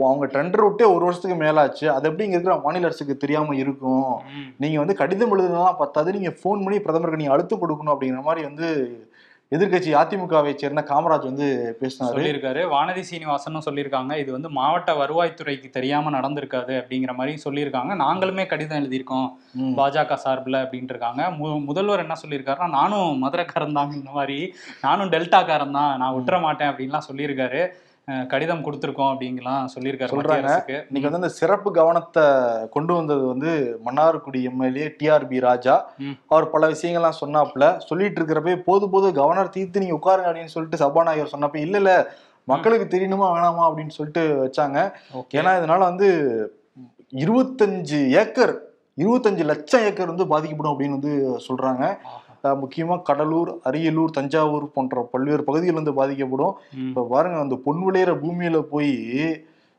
அவங்க 0.09 0.25
டெண்டர் 0.35 0.65
விட்டே 0.65 0.85
ஒரு 0.95 1.03
வருஷத்துக்கு 1.05 1.39
மேலாச்சு. 1.45 1.85
அது 1.95 2.07
எப்படி 2.09 2.25
இங்க 2.27 2.37
இருக்கிற 2.37 2.55
மாநில 2.67 2.89
அரசுக்கு 2.89 3.23
தெரியாம 3.23 3.55
இருக்கும்? 3.63 4.11
நீங்க 4.63 4.77
வந்து 4.83 5.01
கடிதம் 5.01 5.33
எழுதுனலாம் 5.35 5.81
பத்தாது. 5.81 6.17
நீங்க 6.19 6.33
ஃபோன் 6.39 6.63
பண்ணி 6.63 6.79
பிரதமருக்கு 6.85 7.21
நீங்க 7.23 7.35
அழுத்தம் 7.35 7.63
கொடுக்கணும் 7.65 7.95
அப்படிங்கிற 7.95 8.23
மாதிரி 8.29 8.43
வந்து 8.51 8.69
எதிர்க்கட்சி 9.55 9.91
அதிமுகவை 9.99 10.51
சேர்ந்த 10.61 10.81
காமராஜ் 10.89 11.27
வந்து 11.29 11.47
பேசினாரு. 11.81 12.15
சொல்லியிருக்காரு. 12.15 12.61
வானதி 12.73 13.01
சீனிவாசனும் 13.09 13.65
சொல்லியிருக்காங்க. 13.65 14.13
இது 14.21 14.29
வந்து 14.35 14.49
மாவட்ட 14.57 14.93
வருவாய்த்துறைக்கு 15.01 15.67
தெரியாம 15.77 16.13
நடந்திருக்காது 16.17 16.73
அப்படிங்கிற 16.79 17.13
மாதிரி 17.19 17.43
சொல்லியிருக்காங்க. 17.43 17.91
நாங்களுமே 18.03 18.45
கடிதம் 18.53 18.79
எழுதியிருக்கோம். 18.81 19.29
பாஜக 19.79 20.17
சார்பில் 20.23 20.61
அப்படின்ட்டு 20.63 20.95
இருக்காங்க 20.95 21.29
மு 21.39 21.49
முதல்வர் 21.69 22.03
என்ன 22.05 22.17
சொல்லியிருக்காருன்னா 22.23 22.69
நானும் 22.79 23.21
மதுரைக்காரன் 23.25 23.77
தான் 23.79 23.97
இந்த 24.01 24.11
மாதிரி 24.19 24.39
நானும் 24.85 25.13
டெல்டாக்காரன் 25.15 25.77
தான் 25.79 25.93
நான் 26.03 26.15
விட்டுற 26.17 26.39
மாட்டேன் 26.47 26.71
அப்படின்லாம் 26.71 27.09
சொல்லியிருக்காரு. 27.09 27.63
கடிதம் 28.31 28.63
கொடுத்துருக்கோம் 28.65 29.11
அப்படிங்கலாம் 29.11 29.69
சொல்லியிருக்காரு 29.73 30.13
சொல்றாங்க. 30.13 30.49
இன்னைக்கு 30.89 31.07
வந்து 31.07 31.21
அந்த 31.21 31.31
சிறப்பு 31.37 31.69
கவனத்தை 31.71 32.25
கொண்டு 32.75 32.93
வந்தது 32.93 33.23
வந்து 33.27 33.51
மன்னார்குடி 33.85 34.41
எம்எல்ஏ 34.49 34.87
டிஆர்பி 34.99 35.39
ராஜா. 35.39 35.75
அவர் 36.33 36.51
பல 36.53 36.67
விஷயங்கள்லாம் 36.67 37.21
சொன்னாப்புல. 37.21 37.67
சொல்லிட்டு 37.87 38.19
இருக்கிறப்ப 38.21 38.55
போது 38.69 38.87
போது 38.89 39.13
கவர்னர் 39.19 39.55
தீர்த்து 39.55 39.83
நீங்க 39.83 39.97
உட்காருங்க 39.99 40.29
அப்படின்னு 40.29 40.55
சொல்லிட்டு 40.55 40.81
சபாநாயகர் 40.83 41.33
சொன்னப்ப 41.33 41.59
இல்ல 41.65 41.77
இல்ல 41.83 41.93
மக்களுக்கு 42.47 42.85
தெரியணுமா 42.95 43.27
வேணாமா? 43.35 43.63
அப்படின்னு 43.69 43.95
சொல்லிட்டு 43.97 44.23
வச்சாங்க. 44.45 44.77
ஏன்னா 45.39 45.53
இதனால 45.59 45.81
வந்து 45.91 46.09
இருபத்தஞ்சு 47.23 47.99
ஏக்கர் 48.21 48.53
இருபத்தஞ்சு 48.97 49.43
லட்சம் 49.51 49.85
ஏக்கர் 49.87 50.11
வந்து 50.11 50.27
பாதிக்கப்படும் 50.33 50.73
அப்படின்னு 50.73 50.97
வந்து 50.99 51.15
சொல்றாங்க. 51.47 51.83
அஹ் 52.45 52.57
முக்கியமா 52.61 53.01
கடலூர் 53.01 53.51
அரியலூர் 53.63 54.11
தஞ்சாவூர் 54.11 54.71
போன்ற 54.71 55.09
பல்வேறு 55.11 55.43
பகுதிகள் 55.43 55.75
வந்து 55.75 55.93
பாதிக்கப்படும். 55.93 56.53
இப்ப 56.87 57.07
பாருங்க 57.09 57.37
அந்த 57.39 57.55
பொன் 57.55 57.83
விளையிற 57.85 58.11
பூமியில 58.15 58.61
போய் 58.61 58.91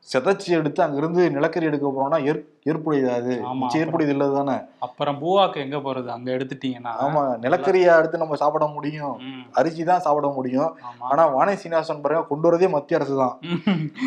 செதைச்சி 0.08 0.50
எடுத்து 0.52 0.80
அங்கிருந்து 0.82 1.22
நிலக்கரி 1.30 1.66
எடுக்க 1.66 1.86
போறோம்னா 1.86 2.18
ஏற் 2.28 2.40
ஏற்புடையது 2.70 3.34
ஆமா, 3.42 3.60
நிச்சயம் 3.60 3.82
ஏற்புடையது 3.84 4.12
இல்லை 4.14 4.26
தானே 4.30 4.54
அப்புறம் 4.86 5.16
பூவாக்கு 5.22 5.58
எங்க 5.64 5.78
போறது? 5.78 6.08
அங்க 6.14 6.28
எடுத்துட்டீங்கன்னா. 6.36 6.92
ஆமா 7.04 7.22
நிலக்கரியை 7.44 7.90
எடுத்து 8.00 8.22
நம்ம 8.22 8.38
சாப்பிட 8.42 8.66
முடியும். 8.66 9.14
அரிசி 9.52 9.84
தான் 9.84 10.04
சாப்பிட 10.06 10.28
முடியும். 10.28 10.70
ஆனா 11.10 11.22
வானி 11.26 11.54
சீனிவாசன் 11.54 12.02
பாருங்க 12.04 12.24
கொண்டு 12.30 12.48
வரதே 12.48 12.68
மத்திய 12.68 12.98
அரசு 13.00 13.16
தான். 13.22 13.34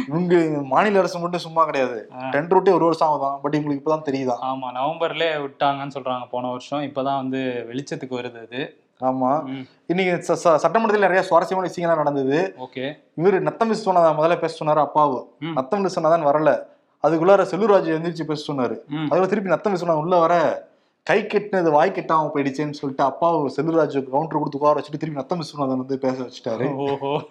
இவங்க 0.08 0.36
மாநில 0.74 1.02
அரசு 1.04 1.24
மட்டும் 1.24 1.46
சும்மா 1.46 1.64
கிடையாது. 1.66 2.00
டெண்டர் 2.36 2.58
விட்டே 2.58 2.76
ஒரு 2.78 2.88
வருஷம் 2.90 3.10
ஆகுதான். 3.10 3.38
பட் 3.44 3.56
இவங்களுக்கு 3.58 3.82
இப்பதான் 3.82 4.08
தெரியுதான் 4.10 4.44
ஆமா 4.50 4.70
நவம்பர்லயே 4.80 5.34
விட்டாங்கன்னு 5.46 5.96
சொல்றாங்க. 5.98 6.28
போன 6.36 6.52
வருஷம். 6.56 6.86
இப்பதான் 6.90 7.22
வந்து 7.24 7.42
வெளிச்சத்துக்கு 7.72 8.20
வருது 8.22 8.42
அது. 8.48 8.62
ஆமா. 9.04 9.32
இன்னைக்கு 9.88 10.36
சட்டமன்றத்தில் 10.36 11.00
நிறைய 11.00 11.22
சுவாரஸ்யமான 11.24 11.70
விஷயங்கள்லாம் 11.70 12.04
நடந்தது. 12.04 12.56
ஓகே. 12.60 12.92
இவர் 13.16 13.42
நத்தம் 13.42 13.72
சொன்னதா 13.72 14.12
முதல்ல 14.20 14.40
பேச 14.40 14.66
சொன்னாரு 14.66 14.88
அப்பாவு. 14.88 15.20
நத்தம் 15.54 15.88
சொன்னதான் 15.88 16.28
வரல. 16.30 16.50
அதுக்குள்ளார 17.04 17.42
செல்லூராஜ் 17.52 17.92
எந்திரிச்சு 17.98 18.24
பேச 18.24 18.54
சொன்னாரு. 18.54 18.76
அதுல 19.10 19.28
திருப்பி 19.28 19.50
நத்தம் 19.50 19.76
சொன்னா 19.76 19.96
உள்ள 19.96 20.20
வர 20.20 20.34
கை 21.10 21.24
கெட்டினது 21.24 21.72
வாய் 21.72 21.92
கெட்டாம 21.96 22.30
போயிடுச்சேன்னு 22.36 22.72
சொல்லிட்டு 22.72 23.04
அப்பா 23.04 23.34
செல்லுராஜ் 23.36 24.10
கவுண்டர் 24.10 24.38
கொடுத்து 24.38 24.58
உட்கார 24.58 24.80
வச்சுட்டு 24.80 24.98
திருப்பி 24.98 25.10
நத்தம் 25.10 25.40
விஸ்வநாதன் 25.40 25.78
வந்து 25.78 26.00
பேச 26.00 26.24
வச்சுட்டாரு. 26.24 26.74
ஓஹோ. 26.74 27.22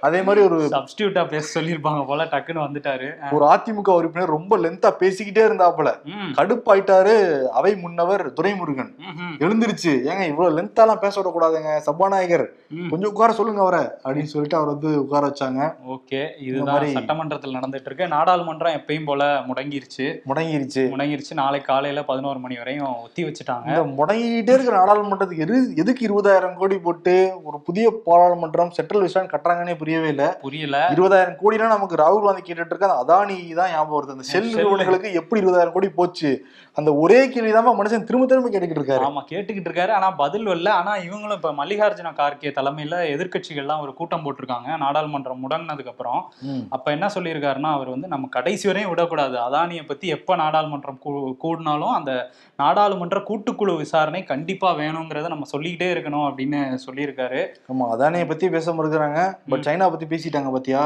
அதே 0.00 0.22
மாதிரி 0.22 0.44
ஒரு 0.44 0.60
சப்ஸ்டியூட்டா 0.60 1.28
பேச 1.28 1.60
சொல்லியிருப்பாங்க 1.60 2.06
போல 2.06 2.24
டக்குன்னு 2.24 2.60
வந்துட்டாரு. 2.60 3.32
ஒரு 3.32 3.44
அதிமுக 3.44 3.90
உறுப்பினர் 3.90 4.28
ரொம்ப 4.28 4.58
லென்த்தா 4.58 4.92
பேசிக்கிட்டே 4.98 5.42
இருந்தாப்புல. 5.42 5.94
ம், 6.04 6.32
கடுப்பாயிட்டாரு 6.36 7.42
அவை 7.42 7.76
முன்னவர் 7.76 8.32
துரைமுருகன். 8.32 8.94
எழுந்திருச்சு 9.38 9.88
ஏங்க 9.88 10.26
இவ்வளவு 10.26 10.60
லென்த்தாலாம் 10.60 10.98
பேச 10.98 11.20
விடக்கூடாதுங்க 11.20 11.76
சபாநாயகர். 11.76 12.50
கொஞ்சம் 12.90 13.10
உட்கார 13.10 13.32
சொல்லுங்க 13.32 13.60
அவரை 13.60 13.84
அப்படின்னு 14.04 14.22
சொல்லிட்டு 14.22 14.56
அவர் 14.56 14.68
வந்து 14.68 15.02
உட்கார 15.02 15.26
வச்சாங்க. 15.26 15.74
ஓகே 15.88 16.28
இதுதான் 16.40 16.82
மாதிரி- 16.82 16.92
சட்டமன்றத்தில் 16.92 17.56
நடந்துட்டு 17.56 17.84
இருக்கு 17.84 18.04
நாடாளுமன்றம் 18.04 18.76
எப்பயும் 18.76 19.04
போல 19.04 19.24
முடங்கிருச்சு. 19.24 20.16
முடங்கிருச்சு. 20.26 20.74
முடங்கிருச்சு. 20.74 21.34
நாளை 21.34 21.60
காலையில 21.60 22.04
பதினோரு 22.04 22.38
மணி 22.38 22.56
வரையும் 22.56 22.97
ஒத்தி 23.02 23.24
வச்சுட்டாங்க. 23.24 23.66
இந்த 23.68 23.82
முடங்கிட்டே 23.98 24.54
இருக்கிற 24.54 24.76
நாடாளுமன்றத்துக்கு 24.78 25.38
எது 25.38 25.56
எதுக்கு 25.76 26.02
இருபதாயிரம் 26.08 26.54
கோடி 26.54 26.78
போட்டு 26.78 27.14
ஒரு 27.44 27.60
புதிய 27.60 27.92
பாராளுமன்றம் 28.04 28.70
சென்ட்ரல் 28.70 29.02
விசாரணை 29.02 29.32
கட்டுறாங்கன்னே 29.34 29.76
புரியவே 29.76 30.08
இல்லை. 30.08 30.28
புரியல. 30.40 30.78
இருபதாயிரம் 30.96 31.38
கோடினா 31.42 31.66
நமக்கு 31.74 31.96
ராகுல் 31.96 32.24
காந்தி 32.24 32.42
கேட்டுட்டு 32.42 32.72
இருக்க 32.72 32.92
அந்த 32.92 32.98
அதானி 33.04 33.54
தான் 33.54 33.70
ஞாபகம் 33.70 33.98
வருது. 33.98 34.10
அந்த 34.10 34.22
செல். 34.22 34.54
நிறுவனங்களுக்கு 34.54 35.12
எப்படி 35.12 35.44
இருபதாயிரம் 35.44 35.72
கோடி 35.72 35.88
போச்சு? 35.88 36.32
அந்த 36.74 36.94
ஒரே 36.94 37.28
கேள்வி 37.28 37.52
மனுஷன் 37.52 38.06
திரும்ப 38.08 38.26
திரும்ப 38.26 38.48
கேட்டுக்கிட்டு 38.50 38.80
இருக்காரு. 38.80 39.04
ஆமா 39.06 39.22
கேட்டுக்கிட்டு 39.30 39.70
இருக்காரு. 39.70 39.90
ஆனா 39.90 40.10
பதில் 40.10 40.46
வரல. 40.46 40.68
ஆனா 40.68 40.96
இவங்களும் 40.96 41.32
இப்ப 41.32 41.52
மல்லிகார்ஜுன 41.52 42.12
கார்கே 42.20 42.50
தலைமையில 42.58 42.96
எதிர்க்கட்சிகள்லாம் 43.14 43.80
ஒரு 43.80 43.94
கூட்டம் 43.94 44.24
போட்டிருக்காங்க. 44.24 44.68
நாடாளுமன்றம் 44.80 45.42
முடங்கினதுக்கு 45.44 45.92
அப்புறம். 45.94 46.32
அப்ப 46.68 46.90
என்ன 46.90 47.06
சொல்லியிருக்காருன்னா 47.14 47.72
அவர் 47.72 47.88
வந்து 47.88 48.08
நம்ம 48.08 48.26
கடைசி 48.26 48.66
வரையும் 48.66 48.90
விடக்கூடாது. 48.90 49.36
அதானியை 49.38 49.86
பத்தி 49.86 50.08
எப்ப 50.08 50.36
நாடாளுமன்றம் 50.36 51.00
கூடினாலும் 51.42 51.94
அந்த 51.98 52.12
நாடாளுமன்ற 52.58 53.18
கூட்டுக்குழு 53.28 53.76
விசாரணை 53.76 54.24
கண்டிப்பா 54.24 54.68
வேணுங்கிறத 54.76 55.28
நம்ம 55.28 55.44
சொல்லிக்கிட்டே 55.44 55.88
இருக்கணும் 55.94 56.24
அப்படின்னு 56.28 56.60
சொல்லியிருக்காரு. 56.86 57.40
ஆமா 57.72 57.84
அதானியை 57.94 58.28
பத்தி 58.28 58.48
பேச 58.48 58.72
மறுக்கிறாங்க. 58.72 59.20
பட் 59.48 59.64
சைனா 59.66 59.90
பத்தி 59.90 60.06
பேசிட்டாங்க 60.06 60.50
பாத்தியா? 60.52 60.84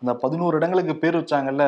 அந்த 0.00 0.14
பதினோரு 0.14 0.56
இடங்களுக்கு 0.56 0.96
பேர் 0.96 1.16
வச்சாங்கல்ல 1.16 1.64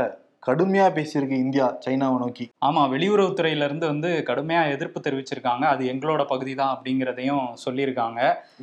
கடுமையா 0.47 0.85
பேசியிருக்கு 0.97 1.37
இந்தியா 1.45 1.65
சைனாவை 1.85 2.19
நோக்கி. 2.21 2.45
ஆமா 2.67 2.83
வெளியுறவுத்துறையில 2.93 3.67
இருந்து 3.69 3.87
வந்து 3.87 4.11
கடுமையா 4.29 4.61
எதிர்ப்பு 4.75 4.99
தெரிவிச்சிருக்காங்க. 5.07 5.65
அது 5.73 5.83
எங்களோட 5.93 6.23
பகுதி 6.31 6.53
தான் 6.61 6.73
அப்படிங்கிறதையும் 6.75 7.43
சொல்லியிருக்காங்க. 7.65 8.21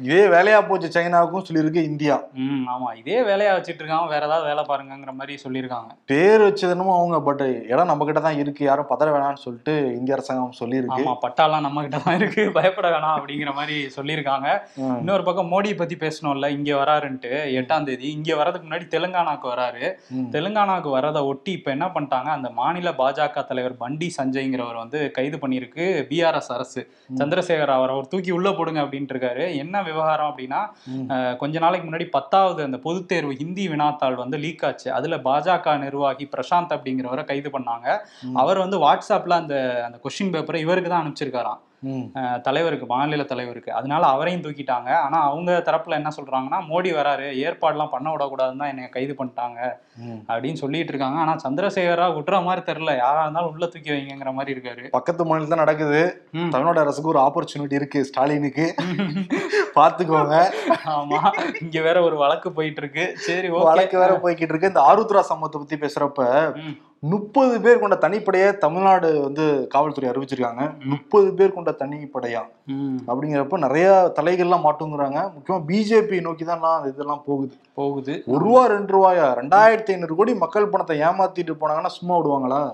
இதே 0.07 0.21
வேலையா 0.33 0.59
போச்சு 0.69 0.87
சைனாவுக்கும் 0.95 1.45
சொல்லியிருக்கு 1.47 1.81
இந்தியா. 1.91 2.15
ம் 2.45 2.63
ஆமா. 2.75 2.89
இதே 3.01 3.19
வேலையா 3.29 3.51
வச்சிட்டு 3.57 3.81
இருக்காங்க. 3.83 4.07
வேற 4.13 4.23
ஏதாவது 4.29 4.47
வேலை 4.51 4.63
பாருங்கங்கிற 4.71 5.13
மாதிரி 5.19 5.35
சொல்லியிருக்காங்க. 5.43 5.91
பேர் 6.13 6.45
வச்சதுனும் 6.47 6.91
அவங்க 6.95 7.19
பட் 7.27 7.43
இடம் 7.73 7.91
நம்ம 7.91 8.07
கிட்ட 8.09 8.23
தான் 8.27 8.39
இருக்கு. 8.43 8.63
யாரும் 8.69 8.89
பதற 8.93 9.13
வேணாம்னு 9.17 9.43
சொல்லிட்டு 9.45 9.75
இந்திய 9.99 10.17
அரசாங்கம் 10.17 10.57
சொல்லியிருக்கு. 10.61 11.05
ஆமா 11.05 11.15
பட்டாலாம் 11.25 11.65
நம்ம 11.67 11.85
கிட்ட 11.85 12.01
தான் 12.07 12.19
இருக்கு. 12.21 12.45
பயப்பட 12.57 12.89
வேணாம் 12.95 13.15
அப்படிங்கிற 13.19 13.53
மாதிரி 13.59 13.77
சொல்லியிருக்காங்க. 13.97 14.47
இன்னொரு 15.01 15.25
பக்கம் 15.29 15.53
மோடியை 15.53 15.77
பத்தி 15.83 15.97
பேசணும்ல. 16.07 16.51
இங்க 16.57 16.73
வராருன்ட்டு 16.81 17.33
எட்டாம் 17.61 17.87
தேதி. 17.91 18.09
இங்க 18.17 18.33
வரதுக்கு 18.43 18.67
முன்னாடி 18.69 18.89
தெலுங்கானாக்கு 18.97 19.49
வராரு. 19.53 19.85
தெலுங்கானாக்கு 20.37 20.91
வரதை 20.97 21.23
ஒட்டி 21.31 21.55
இப்ப 21.67 21.77
என்ன 21.79 21.87
பண்ணிட்டாங்க? 21.95 22.29
அந்த 22.35 22.49
மாநில 22.59 22.89
பாஜக 22.99 23.41
தலைவர் 23.47 23.73
பண்டி 23.81 24.07
சஞ்சய்ங்கிறவர் 24.17 24.77
வந்து 24.81 24.99
கைது 25.17 25.37
பண்ணியிருக்கு 25.37 25.85
பிஆர்எஸ் 26.11 26.51
அரசு. 26.55 26.81
சந்திரசேகர் 27.19 27.73
அவர் 27.75 27.91
அவர் 27.93 28.07
தூக்கி 28.07 28.31
உள்ள 28.37 28.49
போடுங்க 28.57 28.79
அப்படின்ட்டு 28.83 29.13
இருக்காரு. 29.15 29.45
என்ன 29.63 29.81
விவகாரம் 29.89 30.29
அப்படின்னா 30.29 30.61
கொஞ்ச 31.41 31.59
நாளைக்கு 31.65 31.87
முன்னாடி 31.89 32.07
பத்தாவது 32.15 32.63
அந்த 32.67 32.79
பொதுத் 32.85 33.09
தேர்வு 33.11 33.35
ஹிந்தி 33.41 33.65
வினாத்தாள் 33.67 34.17
வந்து 34.23 34.39
லீக் 34.45 34.65
ஆச்சு. 34.69 34.89
அதுல 34.99 35.17
பாஜக 35.27 35.77
நிர்வாகி 35.85 36.27
பிரசாந்த் 36.35 36.75
அப்படிங்கிறவரை 36.77 37.25
கைது 37.31 37.51
பண்ணாங்க. 37.57 37.87
அவர் 38.43 38.63
வந்து 38.65 38.79
வாட்ஸ்அப்ல 38.85 39.39
அந்த 39.41 39.55
அந்த 39.87 39.99
கொஸ்டின் 40.05 40.33
பேப்பரை 40.35 40.61
இவருக்கு 40.67 40.91
தான் 40.93 41.03
அனுப்பிச்சிருக்காராம். 41.03 41.61
தலைவருக்கு 42.43 42.85
மாநில 42.85 43.23
தலைவருக்கு. 43.23 43.71
அதனால 43.73 44.07
அவரையும் 44.07 44.43
தூக்கிட்டாங்க. 44.43 44.89
ஆனா 45.05 45.21
அவங்க 45.23 45.63
தரப்புல 45.67 45.97
என்ன 45.99 46.11
சொல்றாங்கன்னா 46.17 46.59
மோடி 46.69 46.91
வராரு 46.95 47.27
ஏற்பாடுலாம் 47.45 47.91
பண்ண 47.91 48.07
விடக்கூடாதுன்னு 48.13 48.57
தான் 48.57 48.67
என்னை 48.67 48.89
கைது 48.89 49.13
பண்ணிட்டாங்க. 49.13 49.59
அப்படின்னு 50.29 50.53
சொல்லிட்டு 50.53 50.93
இருக்காங்க. 50.93 51.19
ஆனா 51.19 51.35
சந்திரசேகரா 51.45 52.07
விட்டுற 52.17 52.43
மாதிரி 52.43 52.63
தெரியல. 52.71 52.95
யாரா 52.97 53.21
இருந்தாலும் 53.23 53.51
உள்ள 53.51 53.65
தூக்கி 53.65 53.91
வைங்கிற 53.91 54.33
மாதிரி 54.33 54.55
இருக்காரு. 54.55 54.85
பக்கத்து 54.89 55.25
மாநிலம் 55.25 55.49
தான் 55.49 55.63
நடக்குது. 55.65 56.01
தமிழ்நாடு 56.51 56.79
அரசுக்கு 56.79 57.09
ஒரு 57.09 57.19
ஆப்பர்ச்சுனிட்டி 57.19 57.73
இருக்கு 57.73 58.01
ஸ்டாலினுக்கு. 58.03 58.67
பாத்துக்கோங்க. 59.77 60.35
ஆமா. 60.95 61.19
இங்க 61.61 61.81
வேற 61.81 61.97
ஒரு 62.01 62.15
வழக்கு 62.15 62.51
போயிட்டு 62.51 62.81
இருக்கு. 62.81 63.05
சரி 63.17 63.49
வழக்கு 63.49 63.97
வேற 63.97 64.13
போய்கிட்டு 64.25 64.53
இருக்கு. 64.53 64.67
இந்த 64.67 64.83
ஆருத்ரா 64.91 65.23
சம்பவத்தை 65.31 65.59
பத்தி 65.59 65.77
பேசுறப்ப. 65.85 66.23
முப்பது 66.99 67.61
பேர் 67.61 67.79
கொண்ட 67.79 67.95
தனிப்படையை 67.95 68.57
தமிழ்நாடு 68.57 69.21
வந்து 69.21 69.67
காவல்துறை 69.67 70.09
அறிவிச்சிருக்காங்க. 70.09 70.83
முப்பது 70.83 71.33
பேர் 71.33 71.53
கொண்ட 71.53 71.75
தனிப்படையா? 71.79 72.41
அப்படிங்கிறப்ப 73.07 73.57
நிறைய 73.57 74.13
தலைகள்லாம் 74.21 74.65
மாட்டுங்கிறாங்க. 74.67 75.31
முக்கியமா 75.35 75.59
பிஜேபி 75.67 76.21
நோக்கி 76.21 76.45
தான் 76.45 76.61
அந்த 76.61 76.89
இதெல்லாம் 76.89 77.23
போகுது. 77.25 77.55
போகுது. 77.73 78.23
ஒரு 78.27 78.45
ரூபா 78.45 78.65
ரெண்டு 78.65 78.91
ரூபாயா? 78.95 79.27
ரெண்டாயிரத்தி 79.41 79.91
ஐநூறு 79.91 80.15
கோடி 80.15 80.35
மக்கள் 80.35 80.67
பணத்தை 80.67 80.99
ஏமாத்திட்டு 80.99 81.55
போனாங்கன்னா 81.61 81.85
சும்மா 81.85 82.17
விடுவாங்களா? 82.17 82.71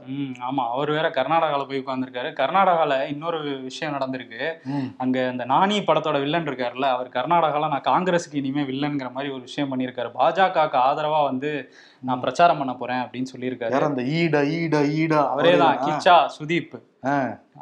ஆமா. 0.47 0.69
அவர் 0.69 0.91
வேற 0.91 1.09
கர்நாடகால 1.09 1.67
போய் 1.67 1.83
உட்கார்ந்திருக்காரு. 1.85 2.31
கர்நாடகால 2.41 3.09
இன்னொரு 3.09 3.41
விஷயம் 3.61 3.93
நடந்திருக்கு. 3.93 4.53
அங்க 4.97 5.29
இந்த 5.31 5.45
நானி 5.45 5.79
படத்தோட 5.79 6.19
வில்லன் 6.19 6.45
இருக்காருல்ல 6.45 6.89
அவர் 6.95 7.09
கர்நாடகால 7.09 7.67
நான் 7.67 7.89
காங்கிரஸுக்கு 7.93 8.41
இனிமே 8.43 8.61
வில்லன்ங்கிற 8.61 9.11
மாதிரி 9.11 9.33
ஒரு 9.33 9.41
விஷயம் 9.41 9.71
பண்ணியிருக்காரு. 9.73 10.11
பாஜகவுக்கு 10.19 10.79
ஆதரவா 10.87 11.23
வந்து 11.23 11.73
நான் 12.07 12.21
பிரச்சாரம் 12.23 12.59
பண்ண 12.61 12.73
போறேன் 12.79 13.01
அப்படின்னு 13.03 13.31
சொல்லியிருக்காரு. 13.33 13.73
யார் 13.75 13.89
அந்த 13.89 14.03
ஈடா 14.17 14.41
ஈடா 14.57 14.81
ஈடா? 15.01 15.19
அவரே 15.33 15.53
தான். 15.63 15.77
கிச்சா 15.85 16.15
சுதீப். 16.37 16.75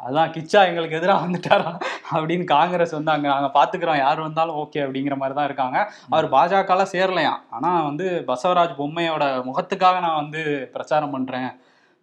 அதான் 0.06 0.32
கிச்சா 0.34 0.60
எங்களுக்கு 0.70 0.98
எதிராக 0.98 1.24
வந்துட்டாரா 1.24 1.70
அப்படின்னு 2.12 2.44
காங்கிரஸ் 2.52 2.96
வந்து 2.96 3.12
அங்க 3.14 3.26
நாங்க 3.28 3.48
பாத்துக்கிறோம். 3.58 4.00
யார் 4.04 4.20
வந்தாலும் 4.26 4.58
ஓகே 4.62 4.80
அப்படிங்கிற 4.84 5.16
மாதிரி 5.20 5.36
தான் 5.38 5.48
இருக்காங்க. 5.50 5.78
அவர் 6.14 6.28
பாஜகல 6.34 6.86
சேரலையாம். 6.94 7.40
ஆனா 7.56 7.70
வந்து 7.88 8.06
பசவராஜ் 8.30 8.78
பொம்மையோட 8.80 9.24
முகத்துக்காக 9.48 10.00
நான் 10.06 10.20
வந்து 10.22 10.42
பிரச்சாரம் 10.76 11.14
பண்றேன் 11.16 11.50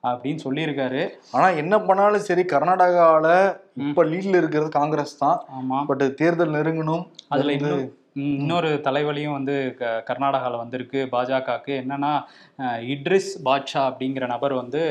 அப்படின்னு 0.03 0.41
சொல்லியிருக்காரு. 0.43 1.01
ஆனா 1.35 1.47
என்ன 1.61 1.75
பண்ணாலும் 1.87 2.27
சரி 2.27 2.43
கர்நாடகாவில 2.51 3.29
இப்ப 3.87 4.03
லீட்ல 4.11 4.41
இருக்கிறது 4.41 4.69
காங்கிரஸ் 4.79 5.15
தான். 5.23 5.39
ஆமா. 5.57 5.79
பட் 5.89 6.05
தேர்தல் 6.21 6.55
நெருங்கணும். 6.57 7.03
அதுல 7.33 7.53
இன்னும் 7.57 7.87
இன்னொரு 8.13 8.69
தலைவலியும் 8.83 9.31
வந்து 9.31 9.75
க- 9.77 10.03
கர்நாடகால 10.07 10.57
வந்திருக்கு. 10.57 11.07
பாஜகவுக்கு 11.11 11.73
என்னன்னா 11.81 12.23
இட்ரிஸ் 12.87 13.33
பாட்ஷா 13.45 13.81
அப்படிங்கிற 13.81 14.25
நபர் 14.25 14.53
வந்து 14.53 14.81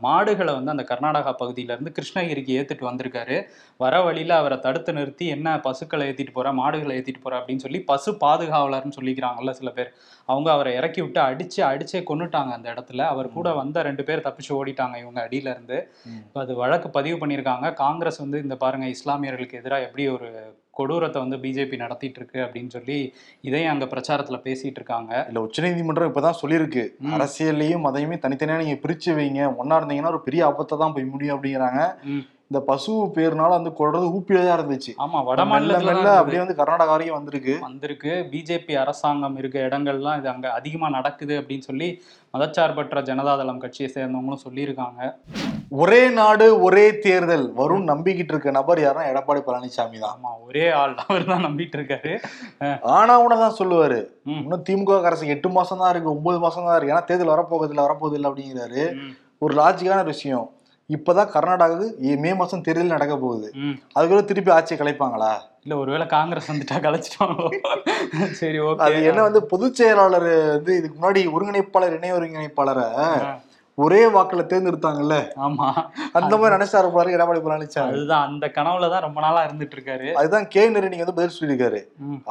மாடுகளை 0.00 0.54
வந்து 0.54 0.70
அந்த 0.70 0.84
கர்நாடகா 0.88 1.34
பகுதியில 1.38 1.72
இருந்து 1.72 1.92
கிருஷ்ணகிரிக்கு 1.92 2.54
ஏத்திட்டு 2.58 2.86
வந்திருக்காரு. 2.90 3.42
வர 3.76 4.02
வழியில 4.02 4.36
அவரை 4.36 4.58
தடுத்து 4.58 4.92
நிறுத்தி 4.92 5.26
என்ன 5.26 5.60
பசுக்களை 5.60 6.08
ஏத்திட்டு 6.08 6.32
போற 6.32 6.52
மாடுகளை 6.52 6.98
ஏத்திட்டு 6.98 7.20
போற 7.22 7.38
அப்படின்னு 7.38 7.56
சொல்லி 7.56 7.80
பசு 7.80 8.12
பாதுகாவலர்னு 8.12 8.92
சொல்லிக்கிறாங்கல்ல 9.00 9.50
சில 9.50 9.70
பேர். 9.70 9.92
அவங்க 10.24 10.52
அவரை 10.52 10.74
இறக்கி 10.74 11.00
விட்டு 11.00 11.20
அடிச்சு 11.20 11.56
அடிச்சே 11.56 12.02
கொன்னுட்டாங்க 12.10 12.52
அந்த 12.52 12.72
இடத்துல. 12.72 13.00
அவர் 13.00 13.32
கூட 13.32 13.52
வந்த 13.52 13.82
ரெண்டு 13.82 14.04
பேர் 14.04 14.26
தப்பிச்சு 14.28 14.52
ஓடிட்டாங்க 14.52 14.96
இவங்க 14.96 15.28
அடியில 15.28 15.50
இருந்து. 15.54 15.92
ம். 16.04 16.16
இப்ப 16.16 16.40
அது 16.40 16.54
வழக்கு 16.54 16.90
பதிவு 16.90 17.26
பண்ணியிருக்காங்க. 17.26 17.72
காங்கிரஸ் 17.72 18.18
வந்து 18.18 18.42
இந்த 18.42 18.56
பாருங்க 18.56 18.86
இஸ்லாமியர்களுக்கு 18.86 19.52
எதிராக 19.52 19.82
எப்படி 19.82 20.08
ஒரு 20.08 20.56
கொடூரத்தை 20.78 21.18
வந்து 21.24 21.38
பிஜேபி 21.44 21.76
நடத்திட்டு 21.84 22.20
இருக்கு 22.20 22.38
அப்படின்னு 22.44 22.72
சொல்லி 22.76 22.98
இதையும் 23.48 23.72
அங்க 23.74 23.86
பிரச்சாரத்துல 23.92 24.38
பேசிட்டு 24.46 24.78
இருக்காங்க 24.80 25.12
இல்ல 25.28 25.44
உச்சநீதிமன்றம் 25.46 26.10
இப்பதான் 26.10 26.40
சொல்லியிருக்கு. 26.42 26.84
அரசியல்லையும் 27.16 27.86
அதையுமே 27.90 28.18
தனித்தனியா 28.24 28.62
நீங்க 28.64 28.78
பிரிச்சு 28.84 29.12
வைங்க 29.18 29.42
ஒன்னா 29.60 29.78
இருந்தீங்கன்னா 29.80 30.14
ஒரு 30.14 30.26
பெரிய 30.26 30.42
ஆபத்தை 30.50 30.78
தான் 30.78 30.96
போய் 30.96 31.12
முடியும் 31.14 31.36
அப்படிங்கிறாங்க. 31.36 31.82
இந்த 32.50 32.60
பசு 32.68 32.92
பேர்னால 33.16 33.56
வந்து 33.56 33.70
கொள்றது 33.78 34.06
ஊப்பியில 34.16 34.44
தான் 34.44 34.58
இருந்துச்சு. 34.58 34.92
ஆமா 35.04 35.18
வட 35.26 35.42
மாநிலத்துல 35.48 36.12
அப்படியே 36.20 36.40
வந்து 36.42 36.56
கர்நாடகா 36.60 36.92
வரைக்கும் 36.94 37.18
வந்திருக்கு. 37.18 37.54
வந்திருக்கு. 37.66 38.12
பிஜேபி 38.30 38.74
அரசாங்கம் 38.82 39.36
இருக்க 39.40 39.58
இடங்கள்லாம் 39.66 40.18
இது 40.20 40.30
அங்க 40.32 40.46
அதிகமா 40.58 40.88
நடக்குது 40.96 41.34
அப்படின்னு 41.40 41.66
சொல்லி 41.70 41.88
மதச்சார்பற்ற 42.34 43.02
ஜனதாதளம் 43.10 43.60
கட்சியை 43.64 43.88
சேர்ந்தவங்களும் 43.96 44.44
சொல்லியிருக்காங்க. 44.46 45.00
ஒரே 45.82 46.00
நாடு 46.18 46.46
ஒரே 46.66 46.86
தேர்தல். 47.06 47.46
வரும் 47.60 47.86
நம்பிக்கிட்டு 47.92 48.32
இருக்க 48.34 48.58
நபர் 48.60 48.84
யாருன்னா 48.86 49.10
எடப்பாடி 49.12 49.40
பழனிசாமி 49.46 49.98
தான். 50.04 50.14
ஆமா 50.16 50.32
ஒரே 50.48 50.66
ஆள் 50.80 50.98
அவர் 51.04 51.30
தான் 51.32 51.46
நம்பிட்டு 51.48 51.78
இருக்காரு. 51.78 52.12
ஆனா 52.98 53.14
தான் 53.44 53.58
சொல்லுவாரு. 53.62 54.00
இன்னும் 54.40 54.66
திமுக 54.68 55.00
அரசு 55.10 55.34
எட்டு 55.36 55.50
மாசம் 55.58 55.82
தான் 55.82 55.92
இருக்கு 55.94 56.14
ஒன்பது 56.16 56.38
மாசம் 56.46 56.68
தான் 56.68 56.78
இருக்கு. 56.78 56.94
ஏன்னா 56.96 57.08
தேர்தல் 57.10 57.36
வரப்போகுது 57.36 57.74
இல்ல 57.74 57.88
வரப்போகுது 57.88 58.18
இல்ல 58.20 58.30
அப்படிங்கிறாரு. 58.30 58.84
ஒரு 59.46 59.52
லாஜிக்கான 59.60 60.02
விஷயம். 60.14 60.46
இப்பதான் 60.90 61.32
கர்நாடகாவுக்கு 61.32 62.16
மே 62.16 62.30
மாசம் 62.34 62.62
தேர்தல் 62.66 62.94
நடக்க 62.94 63.14
போகுது. 63.16 63.48
அதுக்குள்ள 63.96 64.22
திருப்பி 64.24 64.50
ஆட்சியை 64.50 64.76
கலைப்பாங்களா? 64.80 65.32
இல்ல 65.64 65.76
ஒருவேளை 65.80 66.06
காங்கிரஸ் 66.06 66.50
வந்துட்டா 66.50 66.76
கலைச்சிட்டாங்களோ 66.84 67.48
சரி 68.40 68.58
அது 68.58 68.94
ஓகே 68.94 69.02
என்ன 69.10 69.20
வந்து 69.22 69.40
பொதுச் 69.46 69.74
செயலாளர் 69.74 70.28
வந்து 70.54 70.72
இதுக்கு 70.76 70.96
முன்னாடி 70.98 71.22
ஒருங்கிணைப்பாளர் 71.34 71.96
இணை 71.98 72.12
ஒருங்கிணைப்பாளரை 72.12 72.86
ஒரே 73.84 74.00
வாக்குல 74.14 74.42
தேர்ந்தெடுத்தாங்கல்ல? 74.50 75.16
ஆமா. 75.46 75.66
அந்த 76.18 76.34
மாதிரி 76.36 76.54
நினைச்சாரு 76.54 76.88
பாரு 76.94 77.16
எடப்பாடி 77.16 77.40
பழனிசாமி 77.46 77.90
அதுதான் 77.92 78.26
அந்த 78.28 78.46
கனவுல 78.54 78.90
தான் 78.92 79.04
ரொம்ப 79.06 79.20
நாளா 79.24 79.40
இருந்துட்டு 79.46 79.76
இருக்காரு 79.78 80.08
அதுதான் 80.20 80.46
கே 80.54 80.62
நீங்க 80.68 81.04
வந்து 81.04 81.18
பதில் 81.18 81.36
சொல்லியிருக்காரு. 81.38 81.80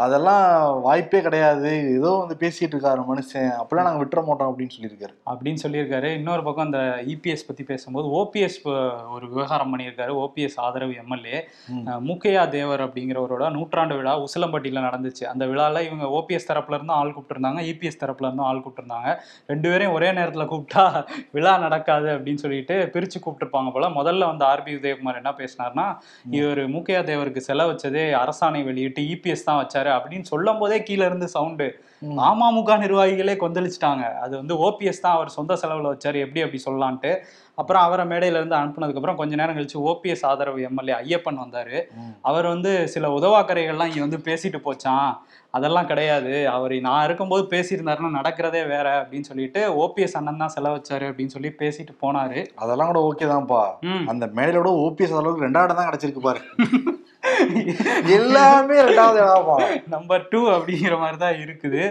அதெல்லாம் 0.06 0.46
வாய்ப்பே 0.82 1.22
கிடையாது. 1.22 1.72
ஏதோ 1.98 2.12
வந்து 2.22 2.36
பேசிட்டு 2.44 2.76
இருக்காரு 2.76 3.02
மனுஷன். 3.12 3.50
அப்படிலாம் 3.62 3.88
நாங்க 3.88 4.04
விட்டுற 4.04 4.26
மாட்டோம் 4.26 4.52
அப்படின்னு 4.52 4.76
சொல்லியிருக்காரு. 4.78 5.14
அப்படின்னு 5.32 5.62
சொல்லியிருக்காரு. 5.66 6.10
இன்னொரு 6.18 6.44
பக்கம் 6.48 6.66
அந்த 6.66 6.82
இபிஎஸ் 7.14 7.48
பத்தி 7.48 7.64
பேசும்போது 7.72 8.08
ஓபிஎஸ் 8.22 8.60
ஒரு 9.16 9.26
விவகாரம் 9.30 9.72
பண்ணியிருக்காரு. 9.74 10.14
ஓபிஎஸ் 10.24 10.58
ஆதரவு 10.68 10.96
எம்எல்ஏ. 11.04 11.40
மூக்கையா 12.10 12.44
தேவர் 12.56 12.86
அப்படிங்கிறவரோட 12.88 13.52
நூற்றாண்டு 13.52 13.96
விழா 13.96 14.14
உசிலம்பட்டியில 14.20 14.84
நடந்துச்சு. 14.90 15.26
அந்த 15.34 15.46
விழால 15.46 15.86
இவங்க 15.88 16.06
ஓபிஎஸ் 16.20 16.50
தரப்புல 16.52 16.78
இருந்தும் 16.78 17.00
ஆள் 17.00 17.16
கூப்பிட்டுருந்தாங்க. 17.18 17.62
இபிஎஸ் 17.72 18.02
தரப்புல 18.04 18.28
இருந்தும் 18.28 18.50
ஆள் 18.52 18.64
கூப்பிட்டுருந்தாங்க. 18.66 19.10
ரெண்டு 19.52 19.70
பேரையும் 19.70 19.96
ஒரே 20.00 20.12
நேரத்துல 20.12 20.46
கூப்பிட்டா 20.54 20.86
விழா 21.38 21.56
நடக்காது 21.66 22.10
அப்படின்னு 22.16 22.44
சொல்லிட்டு 22.46 22.78
பிரிச்சு 22.94 23.18
கூப்பிட்டுருப்பாங்க 23.24 23.72
போல. 23.76 23.90
முதல்ல 24.00 24.30
வந்து 24.32 24.46
ஆர்பி 24.52 24.74
உதயகுமார் 24.80 25.22
என்ன 25.22 25.34
பேசினார்னா 25.42 25.88
இவர் 26.40 26.64
மூக்கையா 26.76 27.04
தேவருக்கு 27.12 27.48
செலவு 27.50 27.72
வச்சதே 27.74 28.06
அரசாணை 28.24 28.64
வெளியிட்டு 28.70 29.04
இபிஎஸ் 29.14 29.48
தான் 29.50 29.62
வச்சாரு 29.64 29.92
அப்படின்னு 29.98 30.32
சொல்லும் 30.34 30.62
போதே 30.64 30.80
கீழ 30.90 31.02
இருந்து 31.10 31.30
சவுண்டு. 31.36 31.68
அமமுக 32.02 32.78
நிர்வாகிகளே 32.78 33.34
கொந்தளிச்சிட்டாங்க. 33.34 34.04
அது 34.24 34.34
வந்து 34.38 34.54
ஓபிஎஸ் 34.68 35.02
தான் 35.02 35.16
அவர் 35.18 35.36
சொந்த 35.38 35.54
செலவுல 35.62 35.92
வச்சாரு 35.94 36.18
எப்படி 36.26 36.42
அப்படி 36.42 36.62
சொல்லலான்ட்டு. 36.66 37.12
அப்புறம் 37.56 37.84
அவரை 37.84 38.06
மேடையில 38.06 38.40
இருந்து 38.40 38.56
அனுப்புனதுக்கு 38.56 39.00
அப்புறம் 39.02 39.20
கொஞ்ச 39.22 39.36
நேரம் 39.36 39.56
கழிச்சு 39.58 39.78
ஓபிஎஸ் 39.92 40.26
ஆதரவு 40.26 40.62
எம்எல்ஏ 40.62 40.94
ஐயப்பன் 41.04 41.42
வந்தாரு. 41.44 41.78
அவர் 42.22 42.48
வந்து 42.48 42.88
சில 42.88 43.10
உதவாக்கரைகள்லாம் 43.20 43.90
இங்க 43.92 44.04
வந்து 44.06 44.20
பேசிட்டு 44.30 44.60
போச்சான் 44.68 45.10
அதெல்லாம் 45.54 45.90
கிடையாது. 45.92 46.48
அவர் 46.48 46.76
நான் 46.88 47.06
இருக்கும்போது 47.08 47.44
பேசியிருந்தாருன்னா 47.54 48.12
நடக்கிறதே 48.20 48.68
வேற 48.68 48.88
அப்படின்னு 49.02 49.30
சொல்லிட்டு 49.32 49.62
ஓபிஎஸ் 49.84 50.18
அண்ணன் 50.20 50.42
தான் 50.44 50.54
செலவு 50.56 50.78
வச்சாரு 50.78 51.06
அப்படின்னு 51.12 51.36
சொல்லி 51.36 51.52
பேசிட்டு 51.64 51.96
போனாரு. 52.04 52.42
அதெல்லாம் 52.56 52.92
கூட 52.92 53.02
ஓகே 53.10 53.28
தான்ப்பா. 53.34 53.62
அந்த 54.14 54.28
மேடையோட 54.40 54.72
ஓபிஎஸ் 54.86 55.18
அளவுக்கு 55.22 55.48
ரெண்டாவது 55.48 55.80
தான் 55.80 55.90
கிடைச்சிருக்கு 55.90 56.28
பாரு. 56.30 56.42
எல்லாமே 58.18 58.78
ரெண்டாவது 58.88 59.20
இடம்ப்பா 59.24 59.58
நம்பர் 59.94 60.24
டூ 60.32 60.42
அப்படிங்கிற 60.56 60.96
மாதிரி 61.04 61.18
தான் 61.24 61.40
இருக்குது. 61.44 61.84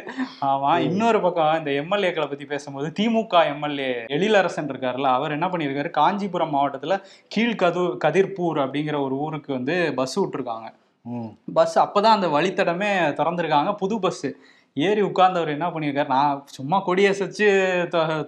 ஆமா 0.50 0.72
இன்னொரு 0.88 1.20
பக்கம் 1.24 1.58
இந்த 1.60 1.70
எம்எல்ஏக்களை 1.82 2.26
பத்தி 2.32 2.46
பேசும்போது 2.54 2.88
திமுக 2.98 3.44
எம்எல்ஏ 3.52 3.90
எழிலரசன் 4.16 4.72
இருக்காருல்ல 4.72 5.12
அவர் 5.18 5.36
என்ன 5.36 5.48
பண்ணியிருக்காரு? 5.52 5.92
காஞ்சிபுரம் 6.00 6.54
மாவட்டத்துல 6.56 6.96
கீழ்கது 7.36 7.84
கதிர்பூர் 8.06 8.60
அப்படிங்கிற 8.64 8.98
ஒரு 9.06 9.16
ஊருக்கு 9.26 9.52
வந்து 9.58 9.76
பஸ் 10.00 10.18
விட்டுருக்காங்க. 10.20 10.68
பஸ் 11.56 11.78
அப்பதான் 11.82 12.16
அந்த 12.18 12.28
வழித்தடமே 12.36 12.92
திறந்திருக்காங்க. 13.20 13.72
புது 13.82 13.96
பஸ் 14.04 14.28
ஏறி 14.86 15.02
உட்கார்ந்தவர் 15.08 15.52
என்ன 15.54 15.66
பண்ணியிருக்காரு? 15.74 16.10
நான் 16.14 16.40
சும்மா 16.56 16.78
கொடியை 16.86 17.10
வச்சு 17.20 17.46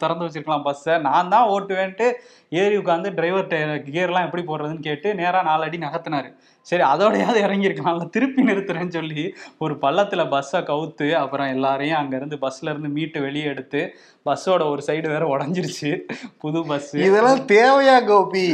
திறந்து 0.03 0.27
வச்சிருக்கலாம் 0.27 0.65
பஸ்ஸை 0.67 0.95
நான் 1.07 1.33
தான் 1.35 1.51
ஓட்டுவேன்ட்டு 1.55 2.07
ஏறி 2.51 2.77
உட்காந்து 2.77 3.15
டிரைவர் 3.15 3.47
கியர்லாம் 3.87 4.27
எப்படி 4.27 4.43
போடுறதுன்னு 4.43 4.87
கேட்டு 4.89 5.15
நேராக 5.15 5.43
நாலு 5.43 5.63
அடி 5.63 5.79
நகர்த்தினாரு. 5.79 6.31
சரி 6.61 6.83
அதோடையாவது 6.83 7.39
இறங்கியிருக்கலாம்ல 7.47 8.07
திருப்பி 8.11 8.43
நிறுத்துறேன்னு 8.43 8.95
சொல்லி 8.97 9.35
ஒரு 9.59 9.75
பள்ளத்துல 9.83 10.23
பஸ்ஸை 10.31 10.61
கவுத்து 10.61 11.13
அப்புறம் 11.13 11.47
எல்லாரையும் 11.47 11.99
அங்கேருந்து 12.01 12.39
பஸ்ல 12.45 12.71
இருந்து 12.73 12.89
மீட்டு 12.89 13.21
வெளியே 13.21 13.45
எடுத்து 13.45 13.81
பஸ்ஸோட 14.27 14.63
ஒரு 14.71 14.83
சைடு 14.87 15.07
வேற 15.09 15.25
உடஞ்சிருச்சு. 15.35 15.91
புது 16.39 16.61
பஸ் 16.67 16.91
இதெல்லாம் 16.95 17.43
தேவையா 17.53 17.95
கோபி? 18.07 18.47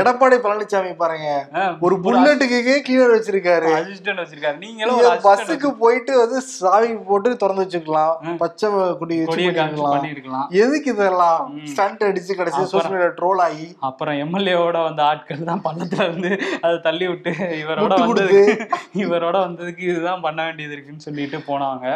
எடப்பாடி 0.00 0.36
பழனிசாமி 0.44 0.92
பாருங்க. 1.02 1.28
ஒரு 1.80 1.96
புல்லட்டுக்கு 2.04 2.78
கீழே 2.88 3.06
வச்சிருக்காரு. 3.14 3.72
அசிஸ்டன்ட் 3.80 4.22
வச்சிருக்காரு. 4.22 4.58
நீங்களும் 4.58 5.00
பஸ்ஸுக்கு 5.26 5.70
போயிட்டு 5.82 6.14
வந்து 6.22 6.40
சாவி 6.40 6.94
போட்டு 7.10 7.36
திறந்து 7.36 7.64
வச்சுக்கலாம். 7.64 8.36
பச்சை 8.44 8.70
கொடி 9.02 9.18
பண்ணிருக்கலாம். 9.24 10.48
எதுக்கு 10.64 10.90
இதெல்லாம். 10.96 11.60
ஸ்டண்ட் 11.74 12.06
அடிச்சு 12.08 12.38
கடைசி 12.40 12.60
அப்புறம். 12.62 12.72
சோசியல் 12.72 12.94
மீடியா 12.94 13.12
ட்ரோல் 13.20 13.37
ஆகி 13.40 13.76
அப்புறம் 13.78 14.14
எம்எல்ஏவோட 14.14 14.82
வந்த 14.82 15.02
ஆட்கள் 15.02 15.48
தான் 15.50 15.62
பள்ளத்துல 15.64 16.02
இருந்து 16.02 16.30
அதை 16.60 16.80
தள்ளி 16.80 17.06
விட்டு 17.06 17.30
இவரோட 17.62 17.92
வந்ததுக்கு 18.04 18.66
இவரோட 19.04 19.36
வந்ததுக்கு 19.46 19.82
இதுதான் 19.90 20.20
பண்ண 20.20 20.44
வேண்டியது 20.44 20.72
இருக்குன்னு 20.72 21.06
சொல்லிட்டு 21.06 21.38
போனாங்க 21.50 21.86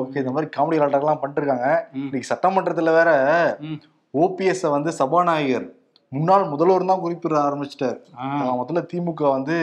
ஓகே 0.00 0.22
இந்த 0.24 0.30
மாதிரி 0.30 0.50
காமெடி 0.56 0.78
விளையாட்டுலாம் 0.78 1.22
பண்ணிட்டு 1.22 1.42
இருக்காங்க. 1.42 1.88
இன்னைக்கு 1.92 2.30
சட்டமன்றத்துல 2.34 2.92
வேற. 2.92 3.10
ஓபிஎஸ் 4.14 4.66
வந்து 4.70 4.92
சபாநாயகர். 4.92 5.68
முன்னாள் 6.12 6.50
முதல்வர் 6.50 6.88
தான் 6.88 7.02
குறிப்பிட 7.02 7.34
ஆரம்பிச்சிட்டார். 7.42 7.98
முதல்ல 8.58 8.80
திமுக 8.90 9.22
வந்து 9.30 9.54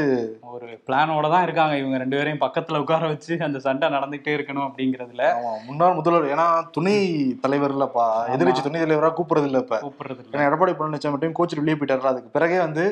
ஒரு 0.51 0.67
பிளானோட 0.87 1.25
தான் 1.29 1.43
இருக்காங்க 1.43 1.73
இவங்க 1.77 1.97
ரெண்டு 1.97 2.17
பேரையும் 2.17 2.41
பக்கத்துல 2.41 2.79
உட்கார 2.79 3.09
வச்சு 3.11 3.37
அந்த 3.47 3.59
சண்டை 3.59 3.87
நடந்துகிட்டே 3.89 4.31
இருக்கணும் 4.37 4.67
அப்படிங்கறதுல. 4.67 5.25
முன்னாள் 5.67 5.97
முதல்வர் 5.99 6.31
ஏன்னா 6.31 6.47
துணை 6.71 6.95
தலைவர் 7.43 7.75
இல்லப்பா 7.75 8.07
எதிர்கட்சி 8.33 8.63
துணை 8.63 8.81
தலைவரா 8.81 9.11
கூப்பிடுறது 9.11 9.49
இல்ல 9.49 9.61
இப்ப. 9.65 9.79
கூப்பிடுறது 9.85 10.23
இல்ல 10.25 10.47
எடப்பாடி 10.47 10.75
பழனிசாமி 10.75 11.15
மட்டும் 11.15 11.37
கோச்சு 11.39 11.61
வெளியே 11.61 11.77
போயிட்டாரு 11.77 12.11
அதுக்கு 12.13 12.35
பிறகே 12.37 12.59
வந்து. 12.59 12.85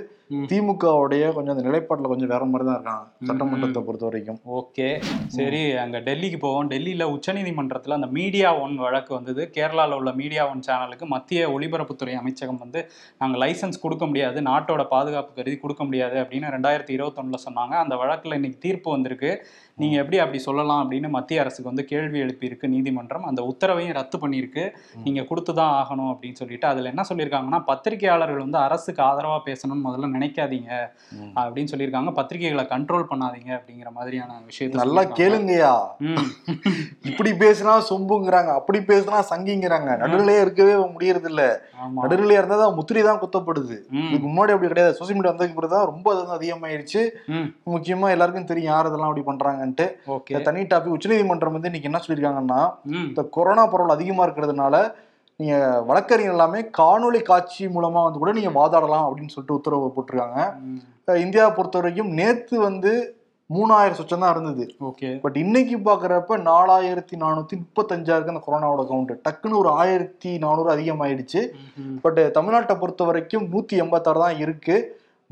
திமுகவுடைய 0.49 1.25
கொஞ்சம் 1.35 1.53
அந்த 1.55 1.63
நிலைப்பாட்டுல 1.67 2.09
கொஞ்சம் 2.11 2.31
வேற 2.31 2.45
மாதிரி 2.45 2.65
தான் 2.67 2.77
இருக்காங்க 2.77 3.03
சட்டமன்றத்தை 3.27 3.81
பொறுத்த 3.87 4.05
வரைக்கும். 4.07 4.39
ஓகே 4.59 4.87
சரி 5.35 5.61
அங்க 5.83 5.97
டெல்லிக்கு 6.07 6.39
போவோம். 6.45 6.69
டெல்லியில 6.73 7.05
உச்சநீதிமன்றத்துல 7.15 7.97
அந்த 7.99 8.09
மீடியா 8.17 8.49
ஒன் 8.63 8.75
வழக்கு 8.85 9.13
வந்தது. 9.15 9.43
கேரளால 9.57 9.99
உள்ள 9.99 10.11
மீடியா 10.21 10.43
ஒன் 10.51 10.65
சேனலுக்கு 10.67 11.07
மத்திய 11.15 11.47
ஒலிபரப்புத்துறை 11.57 12.15
அமைச்சகம் 12.21 12.61
வந்து 12.63 12.81
நாங்க 13.21 13.37
லைசன்ஸ் 13.45 13.83
கொடுக்க 13.85 14.05
முடியாது 14.05 14.41
நாட்டோட 14.41 14.85
பாதுகாப்பு 14.95 15.33
கருதி 15.39 15.57
கொடுக்க 15.63 15.83
முடியாது 15.83 16.17
அப்படின்னு 16.23 16.53
ரெண்டாயிரத்தி 16.55 16.95
இருபத்தொன்னுல 16.97 17.39
சொன்னாங்க. 17.47 17.75
அந்த 17.83 17.95
வழக்குல 18.03 18.39
இன்னைக்கு 18.41 18.59
தீர்ப்பு 18.59 18.91
வந்திருக்கு. 18.91 19.31
நீங்க 19.77 19.95
எப்படி 19.97 20.17
அப்படி 20.19 20.39
சொல்லலாம் 20.39 20.81
அப்படின்னு 20.83 21.09
மத்திய 21.09 21.41
அரசுக்கு 21.41 21.69
வந்து 21.69 21.85
கேள்வி 21.85 22.19
எழுப்பியிருக்கு 22.21 22.67
நீதிமன்றம். 22.67 23.23
அந்த 23.23 23.41
உத்தரவையும் 23.41 23.93
ரத்து 23.93 24.17
பண்ணியிருக்கு. 24.17 24.63
நீங்க 25.03 25.21
கொடுத்துதான் 25.21 25.73
ஆகணும் 25.79 26.09
அப்படின்னு 26.11 26.33
சொல்லிட்டு 26.33 26.67
அதுல 26.67 26.89
என்ன 26.89 27.03
சொல்லியிருக்காங்கன்னா 27.09 27.59
பத்திரிகையாளர்கள் 27.63 28.45
வந்து 28.45 28.57
அரசுக்கு 28.57 29.03
ஆதரவா 29.03 29.37
பேசணும்னு 29.45 29.85
முதல்ல 29.87 30.09
நினைக்காதீங்க. 30.15 30.71
அப்படின்னு 31.39 31.71
சொல்லியிருக்காங்க. 31.73 32.11
பத்திரிகைகளை 32.11 32.65
கண்ட்ரோல் 32.73 33.07
பண்ணாதீங்க 33.11 33.51
அப்படிங்கிற 33.59 33.91
மாதிரியான 33.91 34.39
விஷயத்தை 34.45 34.79
நல்லா 34.81 35.03
ம். 36.07 36.25
இப்படி 37.03 37.31
பேசினா 37.43 37.75
சொம்புங்கிறாங்க 37.89 38.51
அப்படி 38.53 38.79
பேசினா 38.91 39.21
சங்கிங்கிறாங்க. 39.31 39.89
நடுநிலையா 40.03 40.41
இருக்கவே 40.41 40.75
முடியறது 40.87 41.25
இல்ல 41.25 41.43
நடுநிலையா 42.01 42.37
இருந்தா 42.37 42.55
தான் 42.55 42.75
முத்திரை 42.75 43.03
தான் 43.03 43.19
குத்தப்படுது. 43.19 43.75
இதுக்கு 44.07 44.27
முன்னாடி 44.27 44.53
அப்படி 44.55 44.67
கிடையாது. 44.67 44.97
சோசியல் 44.99 45.19
மீடியா 45.19 45.33
வந்ததுக்கு 45.33 45.53
பிறகு 45.53 45.75
தான் 45.75 45.85
ரொம்ப 45.85 46.07
அது 46.13 46.19
வந்து 46.23 46.37
அதிகமாயிருச்சு. 46.37 47.01
முக்கியமா 47.69 48.09
எல்லாருக்கும் 48.09 48.45
தெரியும் 48.45 48.71
யார் 48.73 48.87
இதெல்லாம் 48.87 49.09
அப்படி 49.09 49.25
பண்றாங்கன்ட்டு 49.25 49.65
இந்த 50.33 50.43
தனி 50.47 50.61
டாபிக் 50.71 50.95
உச்சநீதிமன்றம் 50.97 51.55
வந்து 51.57 51.69
இன்னைக்கு 51.71 51.89
என்ன 51.91 52.01
சொல்லியிருக்காங்கன்னா. 52.05 52.61
இந்த 53.09 53.23
கொரோனா 53.37 53.65
பரவல் 53.73 53.97
அதிகமா 53.97 54.25
இருக்கிறதுனால 54.27 54.75
நீங்க 55.39 55.57
வழக்கறிஞர் 55.87 56.33
எல்லாமே 56.35 56.59
காணொளி 56.77 57.19
காட்சி 57.21 57.63
மூலமா 57.67 58.03
வந்து 58.05 58.21
கூட 58.21 58.31
நீங்க 58.37 58.51
வாதாடலாம் 58.59 59.05
அப்படின்னு 59.07 59.33
சொல்லிட்டு 59.33 59.57
உத்தரவு 59.59 59.93
போட்டிருக்காங்க. 59.95 60.39
இந்தியாவை 61.25 61.51
பொறுத்த 61.57 61.77
வரைக்கும் 61.79 62.11
நேத்து 62.19 62.55
வந்து 62.59 62.91
மூணாயிரம் 63.49 63.97
சொச்சம் 63.97 64.23
தான் 64.23 64.33
இருந்தது. 64.35 64.63
ஓகே. 64.87 65.09
பட் 65.23 65.37
இன்னைக்கு 65.41 65.75
பாக்குறப்ப 65.85 66.37
நாலாயிரத்தி 66.47 67.15
நானூத்தி 67.21 67.55
முப்பத்தஞ்சா 67.59 68.15
இருக்கு 68.15 68.33
அந்த 68.33 68.41
கொரோனாவோட 68.47 68.83
கவுண்ட் 68.89 69.13
டக்குன்னு 69.27 69.59
ஒரு 69.61 69.69
ஆயிரத்தி 69.81 70.31
நானூறு 70.45 70.69
அதிகமாயிடுச்சு. 70.75 71.41
பட் 72.05 72.19
தமிழ்நாட்டை 72.37 72.75
பொறுத்த 72.81 73.03
வரைக்கும் 73.09 73.45
நூத்தி 73.53 73.77
எண்பத்தாறு 73.83 74.19
தான் 74.25 74.39
இருக்கு. 74.45 74.77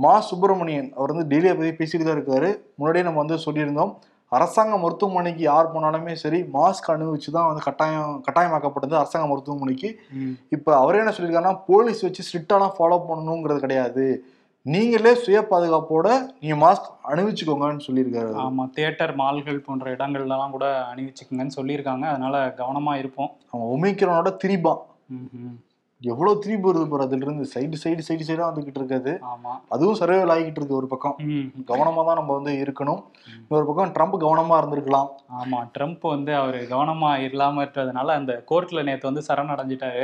மா 0.04 0.13
சுப்பிரமணியன் 0.30 0.88
அவர் 0.98 1.13
வந்து 1.13 1.30
டெல்லியை 1.34 1.56
பத்தி 1.58 1.74
பேசிட்டு 1.82 2.06
தான் 2.08 2.17
இருக்காரு. 2.19 2.52
முன்னாடியே 2.78 3.06
நம்ம 3.08 3.21
வந்து 3.24 3.38
சொல்லியிருந்தோம். 3.45 3.91
அரசாங்க 4.32 4.76
மருத்துவமனைக்கு 4.84 5.44
யார் 5.44 5.74
போனாலுமே 5.74 6.14
சரி 6.22 6.40
மாஸ்க் 6.56 6.88
அணிவிச்சு 6.94 7.30
தான் 7.36 7.50
வந்து 7.50 7.66
கட்டாயம் 7.66 8.14
கட்டாயமாக்கப்பட்டது 8.28 8.96
அரசாங்க 9.02 9.28
மருத்துவமனைக்கு. 9.32 9.90
இப்போ 10.56 10.72
அவரே 10.80 11.02
என்ன 11.02 11.14
சொல்லியிருக்காருன்னா 11.16 11.60
போலீஸ் 11.68 12.02
வச்சு 12.06 12.26
ஸ்ட்ரிக்டாலாம் 12.28 12.74
ஃபாலோ 12.78 12.98
பண்ணணுங்கிறது 13.10 13.66
கிடையாது. 13.66 14.06
நீங்களே 14.66 15.12
சுய 15.24 15.40
பாதுகாப்போட 15.50 16.08
நீங்க 16.42 16.56
மாஸ்க் 16.64 16.88
அணிவிச்சுக்கோங்கன்னு 17.12 17.88
சொல்லியிருக்காரு 17.88 18.32
ஆமா 18.44 18.64
தியேட்டர் 18.76 19.14
மால்கள் 19.22 19.66
போன்ற 19.68 19.92
இடங்கள்லாம் 19.96 20.56
கூட 20.56 20.68
அணிவிச்சுக்குங்கன்னு 20.92 21.58
சொல்லியிருக்காங்க. 21.60 22.06
அதனால 22.14 22.38
கவனமா 22.62 22.96
இருப்போம். 23.02 23.32
அவன் 23.52 23.70
ஒமிக்ரானோட 23.76 24.32
திரிபா. 24.44 24.74
ம்ஹும். 25.96 26.12
எவ்வளவு 26.12 26.40
திரிபு 26.40 26.68
வருது 26.68 26.88
பாரு 26.90 27.04
அதுல 27.04 27.26
இருந்து 27.26 27.46
சைடு 27.52 27.78
சைடு 27.82 28.02
சைடு 28.08 28.24
சைடா 28.28 28.46
வந்துகிட்டு 28.48 28.80
இருக்காது. 28.82 29.12
அதுவும் 29.70 29.98
சர்வைவல் 30.00 30.34
ஆகிட்டு 30.34 30.60
இருக்கு 30.60 30.76
ஒரு 30.76 30.88
பக்கம். 30.88 31.16
ம். 31.28 31.46
கவனமா 31.70 32.02
தான் 32.06 32.20
நம்ம 32.20 32.34
வந்து 32.34 32.52
இருக்கணும். 32.64 33.00
இன்னொரு 33.36 33.66
பக்கம் 33.66 33.94
ட்ரம்ப் 33.96 34.16
கவனமா 34.24 34.56
இருந்திருக்கலாம். 34.62 35.08
ஆமா 35.40 35.60
ட்ரம்ப் 35.76 36.06
வந்து 36.08 36.32
அவர் 36.36 36.58
கவனமா 36.70 37.12
இல்லாம 37.28 37.64
இருக்கிறதுனால 37.64 38.16
அந்த 38.20 38.34
கோர்ட்ல 38.52 38.84
நேத்து 38.84 39.10
வந்து 39.10 39.24
சரணடைஞ்சிட்டாரு. 39.30 40.04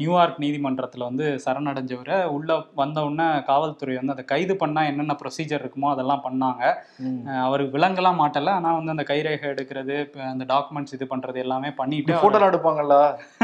நியூயார்க் 0.00 0.40
நீதிமன்றத்துல 0.40 1.08
வந்து 1.10 1.28
சரணடைஞ்சவரை. 1.46 2.18
உள்ள 2.36 2.50
வந்த 2.74 3.04
உடனே 3.04 3.28
காவல்துறை 3.50 3.96
வந்து 3.96 4.14
அதை 4.16 4.24
கைது 4.24 4.56
பண்ணா 4.56 4.82
என்னென்ன 4.90 5.16
ப்ரொசீஜர் 5.22 5.64
இருக்குமோ 5.64 5.90
அதெல்லாம் 5.90 6.24
பண்ணாங்க. 6.26 6.62
அவருக்கு 7.46 7.76
விலங்கெல்லாம் 7.78 8.20
மாட்டல. 8.22 8.54
ஆனா 8.58 8.72
வந்து 8.72 8.94
அந்த 8.96 9.06
கைரேகை 9.12 9.48
எடுக்கிறது 9.54 9.96
அந்த 10.30 10.44
டாக்குமெண்ட்ஸ் 10.52 10.96
இது 10.98 11.06
பண்றது 11.14 11.38
எல்லாமே 11.38 11.72
பண்ணிட்டு 11.80 12.12
எல்லாம் 12.32 12.52
எடுப்பாங்கல்ல? 12.52 12.98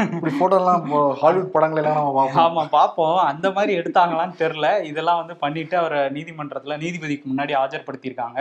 இப்படி 0.09 0.33
இப்போ 0.81 0.99
ஹாலிவுட் 1.21 1.51
படங்கள் 1.55 1.79
எல்லாம் 1.81 1.97
நம்ம 1.99 2.13
பார்ப்போம். 2.17 2.43
ஆமா 2.43 2.63
பாப்போம் 2.75 3.19
அந்த 3.31 3.47
மாதிரி 3.55 3.71
எடுத்தாங்களான்னு 3.79 4.35
தெரியல. 4.41 4.67
இதெல்லாம் 4.89 5.19
வந்து 5.21 5.35
பண்ணிட்டு 5.43 5.75
அவரை 5.81 6.01
நீதிமன்றத்துல 6.17 6.77
நீதிபதிக்கு 6.83 7.31
முன்னாடி 7.31 7.55
ஆஜர்படுத்தியிருக்காங்க. 7.61 8.39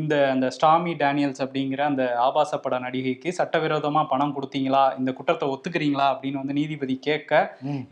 இந்த 0.00 0.14
அந்த 0.34 0.48
ஸ்டாமி 0.56 0.94
டேனியல்ஸ் 1.02 1.42
அப்படிங்கிற 1.46 1.84
அந்த 1.90 2.04
ஆபாச 2.26 2.58
பட 2.58 2.78
நடிகைக்கு 2.86 3.30
சட்டவிரோதமா 3.40 4.04
பணம் 4.12 4.36
கொடுத்தீங்களா? 4.36 4.84
இந்த 5.00 5.10
குற்றத்தை 5.18 5.48
ஒத்துக்கிறீங்களா? 5.54 6.08
அப்படின்னு 6.14 6.42
வந்து 6.42 6.58
நீதிபதி 6.60 6.96
கேட்க. 7.08 7.42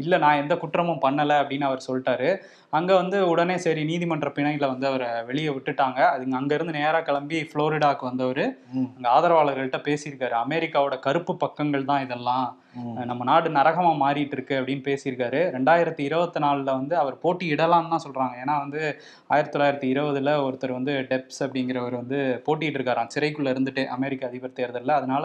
இல்ல 0.04 0.16
நான் 0.24 0.40
எந்த 0.42 0.56
குற்றமும் 0.64 1.04
பண்ணல 1.06 1.40
அப்படின்னு 1.42 1.68
அவர் 1.70 1.86
சொல்லிட்டாரு. 1.88 2.30
அங்க 2.76 2.92
வந்து 3.00 3.18
உடனே 3.32 3.54
சரி 3.64 3.82
நீதிமன்ற 3.90 4.28
பிணையில 4.36 4.66
வந்து 4.72 4.86
அவரை 4.88 5.06
வெளியே 5.28 5.50
விட்டுட்டாங்க. 5.54 6.00
அதுங்க 6.14 6.34
அங்க 6.40 6.52
இருந்து 6.56 6.74
நேரா 6.78 6.98
கிளம்பி 7.06 7.38
புளோரிடாக்கு 7.52 8.04
வந்தவர். 8.08 8.42
அங்க 8.96 9.06
ஆதரவாளர்கள்ட்ட 9.14 9.78
பேசியிருக்காரு. 9.86 10.34
அமெரிக்காவோட 10.44 10.96
கருப்பு 11.06 11.34
பக்கங்கள் 11.44 11.86
தான் 11.90 12.04
இதெல்லாம். 12.06 12.48
நம்ம 13.10 13.22
நாடு 13.30 13.48
நரகமா 13.56 13.92
மாறிட்டு 14.02 14.36
இருக்கு 14.36 14.54
அப்படின்னு 14.58 14.84
பேசியிருக்காரு. 14.88 15.40
ரெண்டாயிரத்தி 15.56 16.02
இருபத்தி 16.08 16.42
நாலுல 16.44 16.74
வந்து 16.80 16.94
அவர் 17.02 17.16
போட்டி 17.24 17.46
இடலாம்னு 17.54 17.92
தான் 17.94 18.04
சொல்றாங்க. 18.06 18.34
ஏன்னா 18.42 18.56
வந்து 18.64 18.82
ஆயிரத்தி 19.32 19.54
தொள்ளாயிரத்தி 19.56 19.88
இருபதுல 19.94 20.34
ஒருத்தர் 20.48 20.76
வந்து 20.78 20.94
டெப்ஸ் 21.12 21.42
அப்படிங்கிறவர் 21.46 21.98
வந்து 22.02 22.20
போட்டிட்டு 22.48 22.78
இருக்காராம். 22.80 23.12
சிறைக்குள்ள 23.16 23.54
இருந்துட்டு 23.54 23.84
அமெரிக்க 23.96 24.30
அதிபர் 24.30 24.56
தேர்தலில். 24.60 24.98
அதனால 25.00 25.24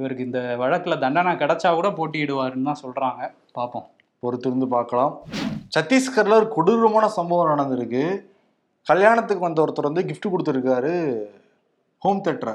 இவருக்கு 0.00 0.28
இந்த 0.28 0.42
வழக்குல 0.64 0.98
தண்டனை 1.06 1.34
கிடைச்சா 1.44 1.72
கூட 1.80 1.90
போட்டியிடுவாருன்னு 2.00 2.70
தான் 2.72 2.82
சொல்றாங்க. 2.84 3.22
பார்ப்போம். 3.60 3.88
பொறுத்திருந்து 4.22 4.68
பார்க்கலாம். 4.76 5.14
சத்தீஸ்கர்ல 5.76 6.36
ஒரு 6.40 6.48
கொடூரமான 6.48 7.08
சம்பவம் 7.08 7.50
நடந்திருக்கு. 7.52 8.04
கல்யாணத்துக்கு 8.86 9.46
வந்த 9.46 9.62
ஒருத்தர் 9.64 9.88
வந்து 9.88 10.02
gift 10.08 10.24
கொடுத்துருக்காரு 10.32 10.94
ஹோம் 12.02 12.22
தேட்டரை 12.26 12.54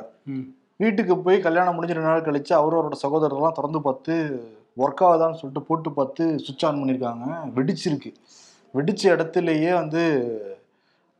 வீட்டுக்கு 0.77 1.13
போய் 1.25 1.37
கல்யாணம் 1.45 1.75
முடிஞ்ச 1.75 1.93
ரெண்டு 1.97 2.09
நாள் 2.09 2.25
கழிச்சு 2.27 2.53
அவரோட 2.59 2.97
சகோதரர்லாம் 3.03 3.57
திறந்து 3.57 3.79
பார்த்து 3.81 4.13
ஒர்க் 4.77 5.03
ஆகுதான்னு 5.07 5.39
சொல்லிட்டு 5.41 5.61
போட்டு 5.67 5.89
பார்த்து 5.91 6.23
சுவிட்ச் 6.45 6.65
ஆன் 6.67 6.79
பண்ணியிருக்காங்க. 6.79 7.25
வெடிச்சிருக்கு. 7.57 8.09
வெடிச்ச 8.73 9.03
இடத்துலயே 9.15 9.73
வந்து 9.73 10.01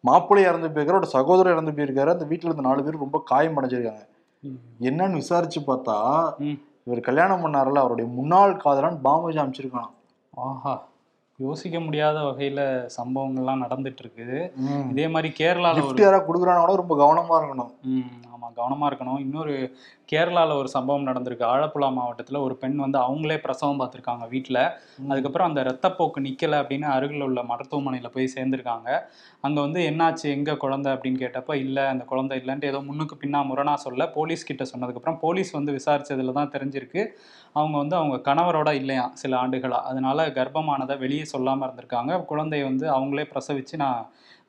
மாப்பிள்ளை 0.03 0.41
இறந்து 0.49 0.67
போயிருக்காரு 0.67 0.95
அவரோட 0.95 1.10
சகோதரர் 1.17 1.53
இறந்து 1.53 1.75
போயிருக்காரு. 1.77 2.13
அந்த 2.15 2.25
வீட்டுல 2.31 2.49
இருந்த 2.49 2.65
நாலு 2.69 2.84
பேர் 2.84 3.03
ரொம்ப 3.05 3.21
காயம் 3.25 3.58
அடைஞ்சிருக்காங்க. 3.60 4.03
என்னன்னு 4.89 5.19
விசாரிச்சு 5.21 5.62
பார்த்தா. 5.69 5.95
இவர் 6.88 7.08
கல்யாணம் 7.10 7.43
பண்ணாருல 7.45 7.84
அவருடைய 7.84 8.08
முன்னாள் 8.17 8.58
காதலன் 8.58 8.99
பாம்பேஜ் 9.03 9.41
அமைச்சிருக்கான் 9.43 9.89
ஆஹா. 10.47 10.73
யோசிக்க 11.39 11.79
முடியாத 11.79 12.17
வகையில 12.19 12.59
சம்பவங்கள்லாம் 12.97 13.63
நடந்துட்டு 13.63 14.01
இருக்குது 14.03 14.37
இதே 14.91 15.07
மாதிரி 15.07 15.29
கேரளால 15.39 15.73
ஒரு 15.73 15.81
கிஃப்ட் 15.81 16.01
யாராவது 16.01 16.27
கொடுக்குறானா 16.27 16.59
கூட 16.59 16.75
ரொம்ப 16.75 16.95
கவனமா 17.01 17.35
இருக்கணும். 17.41 17.71
ஆமா 18.33 18.47
கவனமா 18.59 18.85
இருக்கணும். 18.89 19.19
இன்னொரு 19.19 19.53
கேரளால 20.09 20.55
ஒரு 20.57 20.69
சம்பவம் 20.69 21.07
நடந்திருக்கு. 21.07 21.45
ஆலப்புழா 21.51 21.87
மாவட்டத்துல 21.95 22.39
ஒரு 22.41 22.55
பெண் 22.57 22.77
வந்து 22.77 22.97
அவங்களே 23.01 23.37
பிரசவம் 23.41 23.79
பார்த்திருக்காங்க 23.79 24.25
வீட்ல. 24.29 24.57
அதுக்கப்புறம் 25.07 25.49
அந்த 25.49 25.61
ரத்தப்போக்கு 25.63 26.19
நிக்கல 26.25 26.59
அப்படின்னு 26.61 26.87
அருகில் 26.93 27.23
உள்ள 27.23 27.41
மருத்துவமனையில 27.43 28.09
போய் 28.11 28.33
சேர்ந்திருக்காங்க. 28.35 28.89
அங்க 29.43 29.57
வந்து 29.61 29.81
என்னாச்சு? 29.89 30.27
எங்க 30.31 30.55
குழந்தை? 30.57 30.91
அப்படின்னு 30.93 31.21
கேட்டப்ப 31.21 31.55
இல்ல 31.59 31.87
அந்த 31.89 32.05
குழந்தை 32.05 32.37
இல்லைன்ட்டு 32.39 32.67
ஏதோ 32.67 32.81
முன்னுக்கு 32.85 33.17
பின்னா 33.21 33.41
முரணா 33.49 33.75
சொல்ல. 33.81 34.07
போலீஸ் 34.11 34.43
கிட்ட 34.45 34.65
சொன்னதுக்கப்புறம் 34.71 35.19
போலீஸ் 35.19 35.51
வந்து 35.53 35.73
விசாரிச்சதுல 35.75 36.33
தான் 36.33 36.53
தெரிஞ்சிருக்கு. 36.53 37.03
அவங்க 37.55 37.75
வந்து 37.77 37.95
அவங்க 37.95 38.17
கணவரோட 38.25 38.69
இல்லையா? 38.77 39.05
சில 39.15 39.33
ஆண்டுகளா. 39.41 39.81
அதனால 39.89 40.11
கர்ப்பமானதை 40.35 40.97
வெளியே 40.99 41.25
சொல்லாம 41.31 41.67
இருந்திருக்காங்க. 41.67 41.91
குழந்தைய 42.29 42.63
வந்து 42.65 42.87
அவங்களே 42.93 43.25
பிரசவிச்சு 43.31 43.77
நான் 43.77 44.01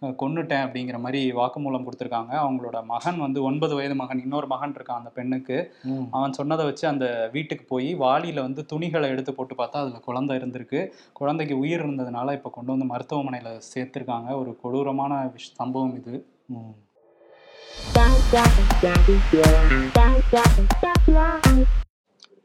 அஹ், 0.02 0.14
கொன்னுட்டேன் 0.18 0.64
அப்படிங்கிற 0.64 0.98
மாதிரி 1.00 1.20
வாக்குமூலம் 1.34 1.84
கொடுத்துருக்காங்க. 1.84 2.32
அவங்களோட 2.40 2.78
மகன் 2.86 3.18
வந்து 3.20 3.40
ஒன்பது 3.44 3.74
வயது 3.74 3.94
மகன். 3.96 4.20
இன்னொரு 4.20 4.46
மகன் 4.46 4.74
இருக்கான் 4.74 5.00
அந்த 5.00 5.10
பெண்ணுக்கு. 5.14 5.45
ம். 5.82 6.08
அவன் 6.10 6.32
சொன்னதை 6.32 6.64
வச்சு 6.64 6.88
அந்த 6.88 7.30
வீட்டுக்கு 7.32 7.64
போய் 7.68 7.96
வாளியில 7.96 8.40
வந்து 8.40 8.66
துணிகளை 8.66 9.08
எடுத்து 9.08 9.34
போட்டு 9.34 9.54
பார்த்தா 9.54 9.80
அதுல 9.82 9.98
குழந்தை 9.98 10.36
இருந்திருக்கு. 10.36 10.88
குழந்தைக்கு 11.12 11.58
உயிர் 11.58 11.86
இருந்ததுனால 11.86 12.32
இப்போ 12.32 12.50
கொண்டு 12.50 12.76
வந்து 12.76 12.94
மருத்துவமனையில 12.94 13.60
சேர்த்திருக்காங்க. 13.74 14.38
ஒரு 14.38 14.56
கொடூரமான 14.62 15.30
சம்பவம் 15.36 15.96
இது. 15.96 16.26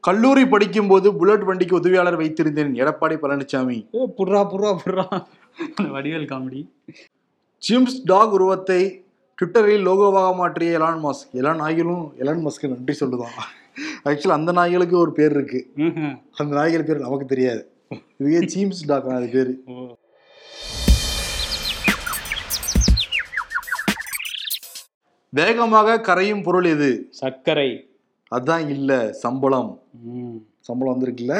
கல்லூரி 0.00 0.46
படிக்கும்போது 0.46 1.16
புல்லட் 1.16 1.44
வண்டிக்கு 1.44 1.76
உதவியாளர் 1.76 2.18
வைத்திருந்தேன். 2.18 2.72
எடப்பாடி 2.82 3.16
பழனிசாமி 3.22 3.86
புர்ரா 4.18 4.42
புர்ரா 4.52 4.78
புர்ரா 4.84 5.24
வடிவேல் 5.78 6.30
காமெடி. 6.32 6.68
ஜிம்ஸ் 7.58 8.04
டாக் 8.04 8.32
உருவத்தை 8.32 9.04
ட்விட்டரில் 9.38 9.84
லோகோவாக 9.88 10.30
மாற்றிய 10.36 10.78
எலான் 10.78 11.02
மாஸ்க். 11.04 11.30
எல்லா 11.32 11.52
நாய்களும் 11.60 12.04
எலான் 12.20 12.42
மாஸ்க்கு 12.44 12.70
நன்றி 12.72 12.94
சொல்லுதான். 13.00 13.36
ஆக்சுவலி 14.04 14.36
அந்த 14.38 14.52
நாய்களுக்கு 14.58 14.96
ஒரு 14.98 15.12
பேர் 15.12 15.34
இருக்கு. 15.36 15.60
அந்த 16.40 16.52
நாய்கள் 16.58 16.84
பேர் 16.84 17.06
நமக்கு 17.06 17.26
தெரியாது. 17.32 17.62
இதுவே 18.18 18.40
ஜீம்ஸ் 18.52 18.86
டாக் 18.86 19.08
அது 19.18 19.28
பேரு. 19.34 19.52
வேகமாக 25.28 26.00
கரையும் 26.00 26.42
பொருள் 26.42 26.68
எது? 26.74 26.90
சர்க்கரை. 27.10 27.70
அதான் 28.30 28.68
இல்ல 28.68 29.12
சம்பளம். 29.24 29.70
சம்பளம் 30.60 30.92
வந்திருக்குல்ல. 30.92 31.34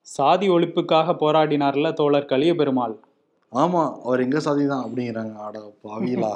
சாதி 0.00 0.46
ஒழிப்புக்காக 0.48 1.14
போராடினார்ல 1.20 1.92
தோழர் 1.92 2.30
கலிய 2.32 2.52
பெருமாள் 2.54 2.94
ஆமா 3.52 3.82
அவர் 4.04 4.24
எங்க 4.24 4.38
சாதி 4.46 4.64
தான் 4.72 4.84
அப்படிங்கிறாங்க. 4.86 5.34
ஆட 5.44 5.58
பாவிலா 5.84 6.32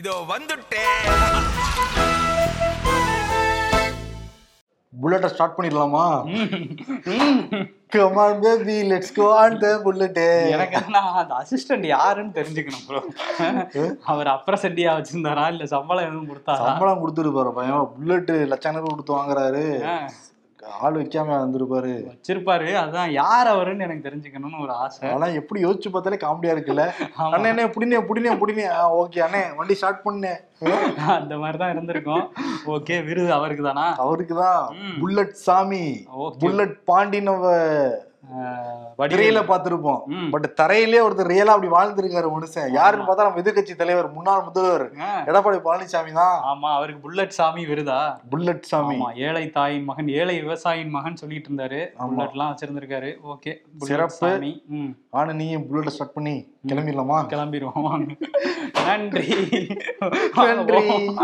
இதோ 0.00 0.14
வந்துட்டேன் 0.32 0.98
புல்லட்டை 4.92 5.28
ஸ்டார்ட் 5.32 5.54
பண்ணிடலாமா? 5.56 6.04
Come on 7.94 8.40
baby 8.42 8.74
let's 8.90 9.14
go 9.18 9.26
on 9.42 9.56
the 9.62 9.68
bullet 9.84 10.18
எனக்கு 10.54 10.76
என்ன 10.80 11.00
அந்த 11.20 11.32
அசிஸ்டன்ட் 11.40 11.86
யாருன்னு 11.92 12.36
தெரிஞ்சுக்கணும் 12.38 12.84
ப்ரோ 12.88 13.00
அவர் 14.12 14.30
அப்புறம் 14.34 14.62
செட்டியா 14.64 14.92
வச்சிருந்தாரா 14.98 15.44
இல்ல 15.54 15.66
சம்பளம் 15.74 16.08
எதுவும் 16.08 16.30
கொடுத்தாரா? 16.32 16.66
சம்பளம் 16.66 17.02
கொடுத்துருப்பாரு 17.02 17.52
பையன். 17.58 17.88
புல்லட் 17.94 18.32
லட்சக்கணக்கு 18.52 18.92
கொடுத்து 18.92 19.18
வாங்குறாரு. 19.18 19.64
ஆள் 20.80 20.98
வைக்காம 21.00 21.30
வந்திருப்பாரு 21.42 21.92
வச்சிருப்பாரு. 22.08 22.68
அதான் 22.82 23.10
யார் 23.20 23.48
அவருன்னு 23.52 23.86
எனக்கு 23.86 24.06
தெரிஞ்சுக்கணும்னு 24.08 24.62
ஒரு 24.64 24.72
ஆசை. 24.82 25.10
ஆனா 25.14 25.26
எப்படி 25.40 25.64
யோசிச்சு 25.64 25.92
பார்த்தாலே 25.94 26.20
காமெடியா 26.24 26.54
இருக்குல்ல. 26.54 26.84
அண்ணே 27.34 27.50
அண்ணே 27.52 27.66
புடினே 27.76 28.00
புடினே 28.10 28.34
புடினே. 28.42 28.66
ஓகே 29.00 29.22
அண்ணே 29.26 29.42
வண்டி 29.60 29.76
ஸ்டார்ட் 29.80 30.04
பண்ணேன் 30.06 30.40
அந்த 31.18 31.34
மாதிரிதான் 31.42 31.74
இருந்திருக்கும். 31.74 32.24
ஓகே 32.76 32.96
விருது 33.08 33.32
அவருக்கு 33.38 33.64
தானா 33.68 33.86
அவருக்கு 34.04 34.36
தான். 34.44 34.62
புல்லட் 35.00 35.36
சாமி. 35.46 35.84
புல்லட் 36.44 36.78
பாண்டி 36.90 37.20
நம்ம 37.30 37.52
வடிவேல. 38.30 39.12
திரையில 39.12 39.40
பார்த்திருப்போம். 39.42 40.04
ம். 40.04 40.30
பட் 40.30 40.52
தரையிலே 40.60 40.98
ஒருத்தர் 41.00 41.30
ரியலா 41.30 41.54
அப்படி 41.54 41.68
வாழ்ந்திருக்காரு 41.68 42.30
மனுஷன். 42.30 42.72
யாருன்னு 42.72 43.12
பார்த்தா 43.12 43.16
நம்ம 43.16 43.40
எதிர்க்கட்சி 43.40 43.76
தலைவர் 43.76 44.12
முன்னாள் 44.12 44.42
முதல்வர். 44.42 44.92
எடப்பாடி 45.26 45.60
பழனிசாமி 45.60 46.12
தான். 46.12 46.42
ஆமா 46.42 46.74
அவருக்கு 46.74 47.00
புல்லட் 47.00 47.28
சாமி 47.28 47.64
விருதா? 47.64 48.18
புல்லட் 48.30 48.62
சாமி. 48.62 48.98
ஏழை 49.14 49.50
தாயின் 49.50 49.84
மகன் 49.84 50.08
ஏழை 50.08 50.42
விவசாயியின் 50.42 50.88
மகன் 50.88 51.16
சொல்லிட்டு 51.16 51.50
இருந்தாரு. 51.50 51.86
ஆமா. 51.98 52.12
புல்லட்லாம் 52.18 52.54
வச்சிருந்திருக்காரு. 52.54 53.16
ஓகே 53.34 53.56
சிறப்பு. 53.76 54.52
ஆனா 55.10 55.32
நீயும் 55.32 55.66
புல்லட் 55.66 55.88
ஸ்டார்ட் 55.88 56.12
பண்ணி 56.12 56.58
கிளம்பிடலாமா? 56.66 57.18
கிளம்பிடுவோம். 57.28 58.16
நன்றி. 58.84 59.34
நன்றி. 60.34 61.16